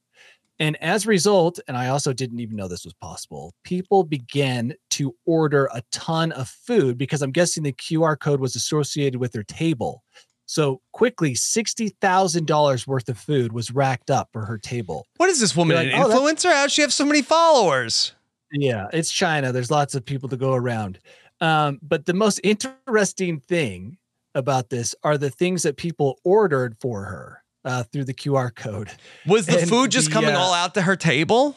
[0.58, 4.74] And as a result, and I also didn't even know this was possible, people began
[4.90, 9.32] to order a ton of food because I'm guessing the QR code was associated with
[9.32, 10.02] their table.
[10.50, 15.06] So quickly, $60,000 worth of food was racked up for her table.
[15.16, 16.52] What is this woman, like, an "Oh, influencer?
[16.52, 18.14] How'd she have so many followers?
[18.50, 19.52] Yeah, it's China.
[19.52, 20.98] There's lots of people to go around.
[21.40, 23.98] Um, but the most interesting thing
[24.34, 28.90] about this are the things that people ordered for her uh, through the QR code.
[29.28, 31.56] Was the And food just the, coming uh, all out to her table?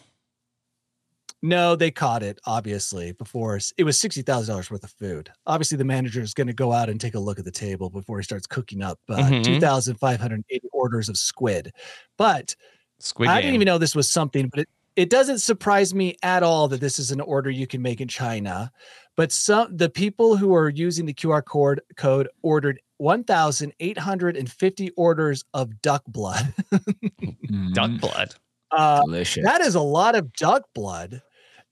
[1.45, 5.29] No, they caught it obviously before it was sixty thousand dollars worth of food.
[5.45, 7.89] Obviously, the manager is going to go out and take a look at the table
[7.89, 9.43] before he starts cooking up uh, Mhm.
[9.43, 11.73] two thousand five hundred eighty orders of squid.
[12.17, 12.55] But
[12.99, 13.41] Squid I Game.
[13.41, 16.79] didn't even know this was something, but it, it doesn't surprise me at all that
[16.79, 18.71] this is an order you can make in China.
[19.17, 25.81] But some the people who are using the QR code code ordered 1,850 orders of
[25.81, 26.53] duck blood.
[26.71, 28.35] Duck Mm, blood.
[28.71, 29.43] Uh, delicious.
[29.43, 31.21] that is a lot of duck blood,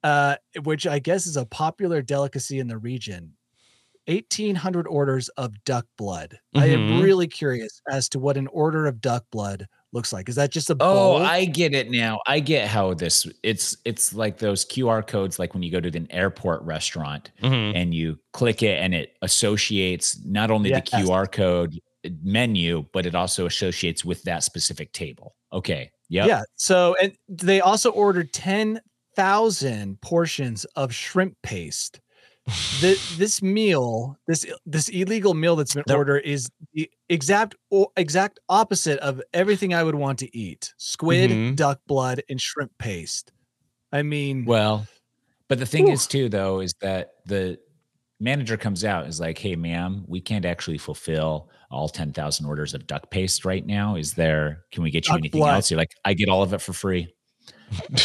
[0.04, 3.34] uh, which I guess is a popular delicacy in the region.
[4.08, 6.40] 1,800 orders of duck blood.
[6.56, 7.04] I am Mhm.
[7.04, 10.28] really curious as to what an order of duck blood looks like.
[10.28, 11.18] Is that just a Oh.
[11.18, 12.20] I get it now.
[12.26, 15.96] I get how this it's it's like those QR codes like when you go to
[15.96, 17.76] an airport restaurant Mhm.
[17.76, 20.90] and you click it and it associates not only Yes.
[20.90, 25.36] the QR code uh, menu, but it also associates with that specific table.
[25.54, 25.92] Okay.
[26.10, 26.28] Yep.
[26.28, 26.44] Yeah.
[26.56, 28.34] So, and they also ordered
[29.16, 32.00] 10,000 portions of shrimp paste.
[32.82, 37.56] the, this meal, this this illegal meal that's been ordered is the exact
[37.98, 41.56] exact opposite of everything I would want to eat: squid, Mhm.
[41.56, 43.32] duck blood, and shrimp paste.
[43.92, 44.88] I mean, Well,
[45.50, 47.60] but the thing is too, though, is that the
[48.20, 52.74] manager comes out is like, "Hey, ma'am, we can't actually fulfill all ten thousand orders
[52.74, 53.96] of duck paste right now.
[53.98, 54.64] Is there?
[54.72, 55.56] Can we get you Duck anything blood.
[55.56, 57.14] else?" You're like, "I get all of it for free."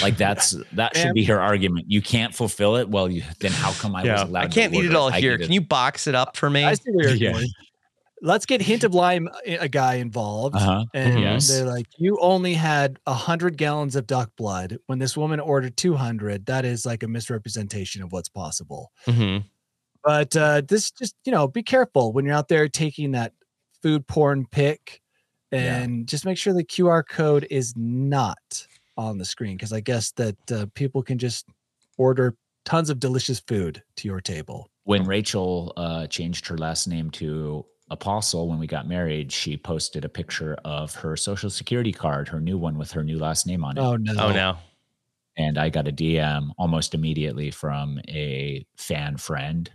[0.03, 1.87] Like that's that should be her argument.
[1.89, 2.89] You can't fulfill it.
[2.89, 4.45] Well, you then how come I was allowed?
[4.45, 5.39] I can't to eat it all I here.
[5.39, 6.65] Can you box it up for me?
[6.65, 7.49] I see where you're going.
[8.23, 10.57] Let's get hint of lime uh, a guy involved.
[10.57, 10.87] Uh-huh.
[10.95, 11.49] And Yes.
[11.49, 15.77] they're like, you only had a hundred gallons of duck blood when this woman ordered
[15.77, 16.47] 200.
[16.47, 18.91] That is like a misrepresentation of what's possible.
[19.05, 19.39] hmm
[20.03, 23.35] But uh, this just, you know, be careful when you're out there taking that
[23.83, 25.03] food porn pic
[25.53, 25.77] Yeah.
[25.77, 30.13] and just make sure the QR code is not on the screen because I guess
[30.13, 31.47] that uh, people can just
[31.99, 34.69] order tons of delicious food to your table.
[34.85, 40.05] when Rachel uh, changed her last name to Apostol when we got married, she posted
[40.05, 43.65] a picture of her social security card, her new one with her new last name
[43.65, 43.81] on it.
[43.81, 44.13] Oh, no.
[44.19, 44.57] Oh no.
[45.37, 49.71] And I got a DM almost immediately from a fan friend.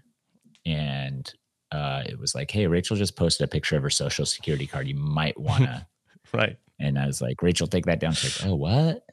[0.65, 1.31] And
[1.71, 4.87] uh, it was like, hey, Rachel just posted a picture of her social security card.
[4.87, 5.85] You might want to.
[6.33, 6.57] Right.
[6.81, 8.13] And I was like, Rachel, take that down.
[8.13, 9.03] She's like, oh, what?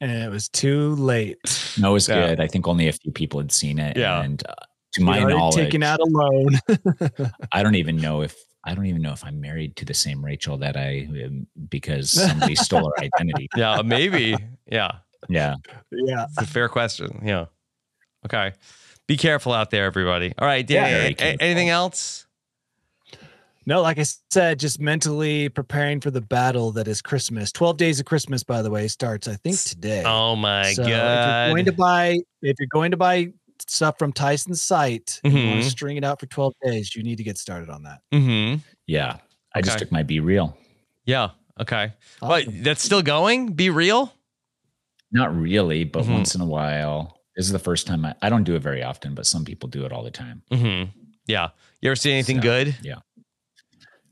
[0.00, 1.38] And it was too late.
[1.78, 2.28] No, it was Yeah.
[2.28, 2.40] good.
[2.40, 3.96] I think only a few people had seen it.
[3.96, 4.22] Yeah.
[4.22, 4.52] And uh,
[4.94, 6.58] to You'd my already knowledge, taken out a loan.
[7.52, 10.24] I don't even know if I don't even know if I'm married to the same
[10.24, 13.48] Rachel that I am because somebody stole her identity.
[13.56, 14.36] Yeah, maybe.
[14.70, 14.90] Yeah.
[15.28, 15.54] Yeah.
[15.92, 16.24] yeah.
[16.30, 17.20] It's a fair question.
[17.24, 17.46] Yeah.
[18.26, 18.52] Okay.
[19.06, 20.32] Be careful out there, everybody.
[20.38, 21.14] All right, Yeah, Danny.
[21.14, 22.23] very a- a- anything else?
[23.66, 27.50] No, like I said, just mentally preparing for the battle that is Christmas.
[27.52, 30.02] 12 days of Christmas, by the way, starts, I think, today.
[30.04, 33.28] Oh my so if you're going to buy if you're going to buy
[33.66, 37.02] stuff from Tyson's site and you want to string it out for 12 days, you
[37.02, 38.00] need to get started on that.
[38.12, 38.58] mm-hmm.
[38.86, 39.16] Yeah.
[39.54, 39.84] I just Okay.
[39.84, 40.54] took my BeReal.
[41.06, 41.30] Yeah.
[41.60, 41.92] Okay.
[42.20, 42.52] Awesome.
[42.54, 43.54] But that's still going?
[43.54, 44.10] BeReal?
[45.12, 46.12] Not really, but Mhm.
[46.12, 47.20] once in a while.
[47.36, 49.68] This is the first time I, I don't do it very often, but some people
[49.68, 50.42] do it all the time.
[50.50, 50.90] Mm-hmm.
[51.26, 51.50] Yeah.
[51.80, 52.76] You ever see anything So, good?
[52.82, 52.96] Yeah.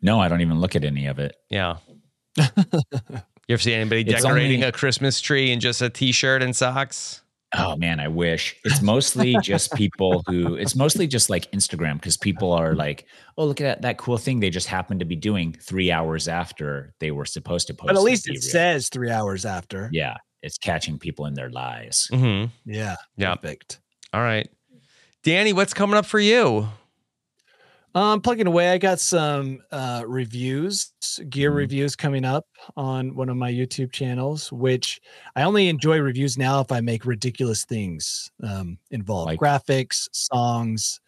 [0.02, 1.36] No, I don't even look at any of it.
[1.48, 1.76] Yeah.
[2.36, 2.44] you
[3.50, 7.22] ever see anybody It's decorating only- a Christmas tree in just a t-shirt and socks?
[7.54, 8.56] Oh man, I wish.
[8.64, 13.04] It's mostly just people who it's mostly just like Instagram because people are like,
[13.36, 16.28] oh, look at that, that cool thing they just happened to be doing three hours
[16.28, 17.88] after they were supposed to post.
[17.88, 19.90] But at least it says three hours after.
[19.92, 20.16] Yeah.
[20.42, 22.08] It's catching people in their lies.
[22.10, 22.52] Mm-hmm.
[22.64, 22.96] Yeah.
[23.18, 23.34] Yeah.
[23.34, 23.80] Perfect.
[24.14, 24.48] All right.
[25.22, 26.68] Danny, what's coming up for you?
[27.94, 28.70] Um, plugging away.
[28.70, 30.92] I got some uh, reviews,
[31.28, 31.56] gear Mhm.
[31.56, 34.98] reviews coming up on one of my YouTube channels, which
[35.36, 41.00] I only enjoy reviews now if I make ridiculous things um, involved, Like- graphics, songs.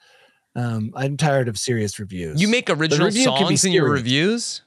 [0.57, 2.41] Um, I'm tired of serious reviews.
[2.41, 4.01] You make original review can be songs in your serious.
[4.03, 4.63] reviews?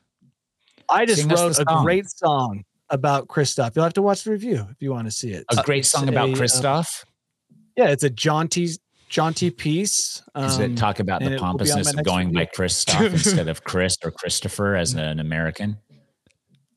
[0.90, 3.76] I just Sing wrote a great song about Christoph.
[3.76, 5.46] You'll have to watch the review if you want to see it.
[5.52, 7.06] A great It's song about a, uh, Christoph.
[7.78, 8.70] yeah, it's a jaunty,
[9.10, 10.22] jaunty piece.
[10.36, 12.32] Is um, it talk about the it will be on my pompousness of next going
[12.34, 12.52] by review.
[12.54, 15.78] Christoph instead of Chris or Christopher as an American?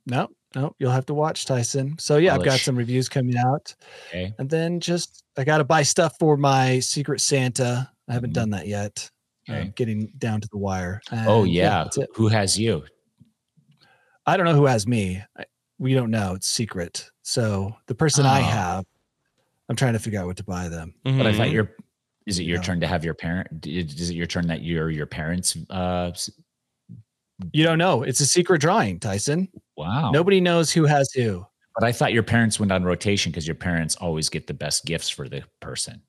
[0.06, 1.96] No, no, you'll have to watch Tyson.
[1.98, 3.74] So yeah, I've got some reviews coming out.
[4.08, 4.32] Okay.
[4.38, 7.90] And then just I gotta buy stuff for my Secret Santa.
[8.08, 8.34] I haven't Mhm.
[8.34, 9.10] done that yet.
[9.48, 9.72] Uh, Okay.
[9.76, 11.00] getting down to the wire.
[11.12, 11.86] Oh And, yeah.
[12.14, 12.84] Who has you?
[14.26, 15.22] I don't know who has me.
[15.36, 15.44] I,
[15.78, 16.34] we don't know.
[16.34, 17.10] It's secret.
[17.22, 18.44] So the person I Oh.
[18.44, 18.84] have,
[19.68, 20.94] I'm trying to figure out what to buy them.
[21.04, 21.74] But I thought your
[22.26, 22.62] is it your No.
[22.64, 23.66] turn to have your parent?
[23.66, 25.56] Is it your turn that your your parents?
[25.68, 26.12] Uh,
[27.52, 28.02] You don't know.
[28.02, 29.48] It's a secret drawing, Tyson.
[29.76, 30.10] wow.
[30.10, 31.46] Nobody knows who has who.
[31.74, 34.84] But I thought your parents went on rotation because your parents always get the best
[34.84, 36.02] gifts for the person.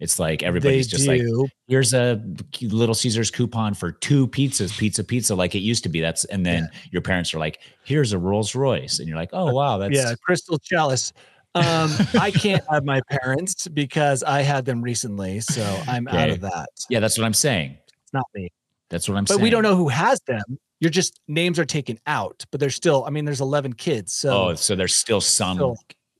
[0.00, 1.22] It's like everybody's they just like,
[1.66, 2.22] here's a
[2.62, 6.00] Little Caesars coupon for two pizzas, pizza, pizza, like it used to be.
[6.00, 9.52] That's and then your parents are like, here's a Rolls Royce, and you're like, oh
[9.52, 11.12] wow, that's yeah, crystal chalice.
[11.54, 11.90] Um,
[12.20, 16.68] I can't have my parents because I had them recently, so I'm out of that.
[16.88, 17.76] yeah, that's what I'm saying.
[18.02, 18.50] It's not me.
[18.90, 19.40] That's what I'm but saying.
[19.40, 20.42] But we don't know who has them.
[20.80, 23.04] You're just names are taken out, but there's still.
[23.04, 25.56] I mean, there's 11 kids, so Oh, so there's still some.
[25.56, 25.76] Still.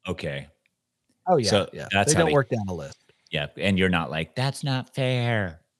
[0.09, 0.49] Okay,
[1.29, 1.87] oh yeah, so yeah.
[1.93, 2.97] that's they don't they- work down the list.
[3.31, 5.61] yeah, and you're not like that's not fair.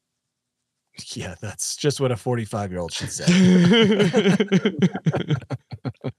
[1.15, 3.25] Yeah, that's just what a 45 year old should say.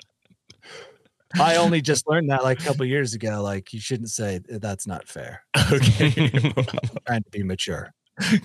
[1.40, 3.42] I only just learned that like a couple years ago.
[3.44, 5.44] Like you shouldn't say that's not fair.
[5.72, 6.30] Okay,
[7.08, 7.94] trying to be mature.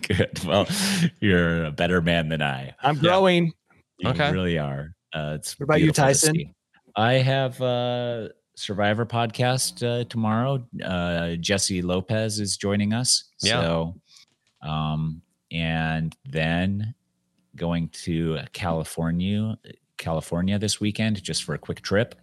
[0.09, 0.45] good.
[0.45, 0.67] Well,
[1.21, 2.75] you're a better man than I.
[2.83, 3.53] I'm growing.
[3.99, 4.31] You Okay.
[4.33, 4.95] really are.
[5.13, 6.55] Uh, it's What about you, Tyson?
[6.97, 10.65] I have uh, Survivor podcast uh, tomorrow.
[10.85, 13.25] Uh, Jesse Lopez is joining us.
[13.41, 13.61] Yeah.
[13.63, 14.01] So,
[14.63, 16.95] um, and then
[17.57, 19.57] going to California,
[19.97, 22.15] California this weekend just for a quick trip.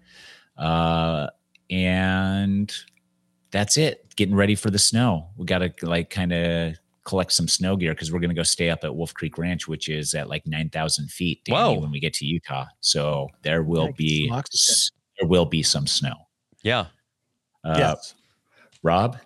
[0.61, 1.27] Uh,
[1.69, 2.73] and
[3.51, 4.13] that's it.
[4.15, 5.27] Getting ready for the snow.
[5.37, 8.43] We got to like kind of collect some snow gear because we're going to go
[8.43, 11.79] stay up at Wolf Creek Ranch, which is at like 9,000 feet Danny, Whoa.
[11.81, 12.65] when we get to Utah.
[12.81, 16.13] So there will Yeah, be s- there will be some snow.
[16.63, 16.85] Yeah.
[17.63, 18.13] Uh, yes.
[18.83, 19.17] Rob,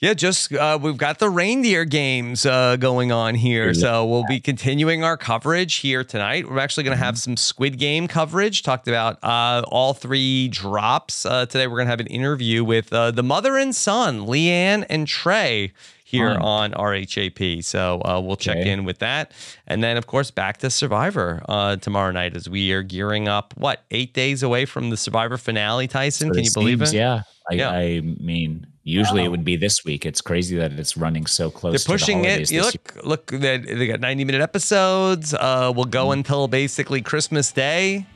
[0.00, 3.72] Yeah, just uh, we've got the reindeer games uh, going on here.
[3.72, 6.50] So we'll be continuing our coverage here tonight.
[6.50, 8.62] We're actually going to have some Squid Game coverage.
[8.64, 11.24] Talked about uh, all three drops.
[11.24, 14.84] Uh, today we're going to have an interview with uh, the mother and son, Leanne
[14.90, 15.72] and Trey,
[16.02, 16.42] here Fun.
[16.42, 17.64] on RHAP.
[17.64, 18.70] So uh, we'll check Okay.
[18.72, 19.30] in with that.
[19.66, 23.54] And then, of course, back to Survivor uh, tomorrow night as we are gearing up,
[23.56, 26.30] what, eight days away from the Survivor finale, Tyson?
[26.34, 26.96] Can you believe seems- it?
[26.96, 27.22] Yeah.
[27.50, 27.70] I, Yeah.
[27.70, 30.06] I mean, usually it would be this week.
[30.06, 31.72] It's crazy that it's running so close.
[31.72, 32.50] They're to the pushing it.
[32.50, 33.26] You this look, look.
[33.26, 35.34] They, they got ninety minute episodes.
[35.34, 36.12] Uh, will go Mm-hmm.
[36.20, 38.06] until basically Christmas Day.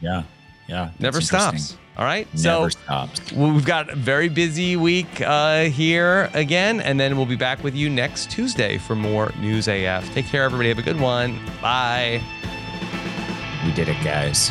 [0.00, 0.24] Yeah.
[0.68, 0.90] Yeah.
[0.98, 1.76] Never stops.
[1.96, 2.26] All right.
[2.34, 3.32] Never so stops.
[3.32, 7.74] we've got a very busy week uh, here again, and then we'll be back with
[7.76, 10.12] you next Tuesday for more News AF.
[10.14, 10.70] Take care, everybody.
[10.70, 11.38] Have a good one.
[11.62, 12.20] Bye.
[13.64, 14.50] We did it, guys.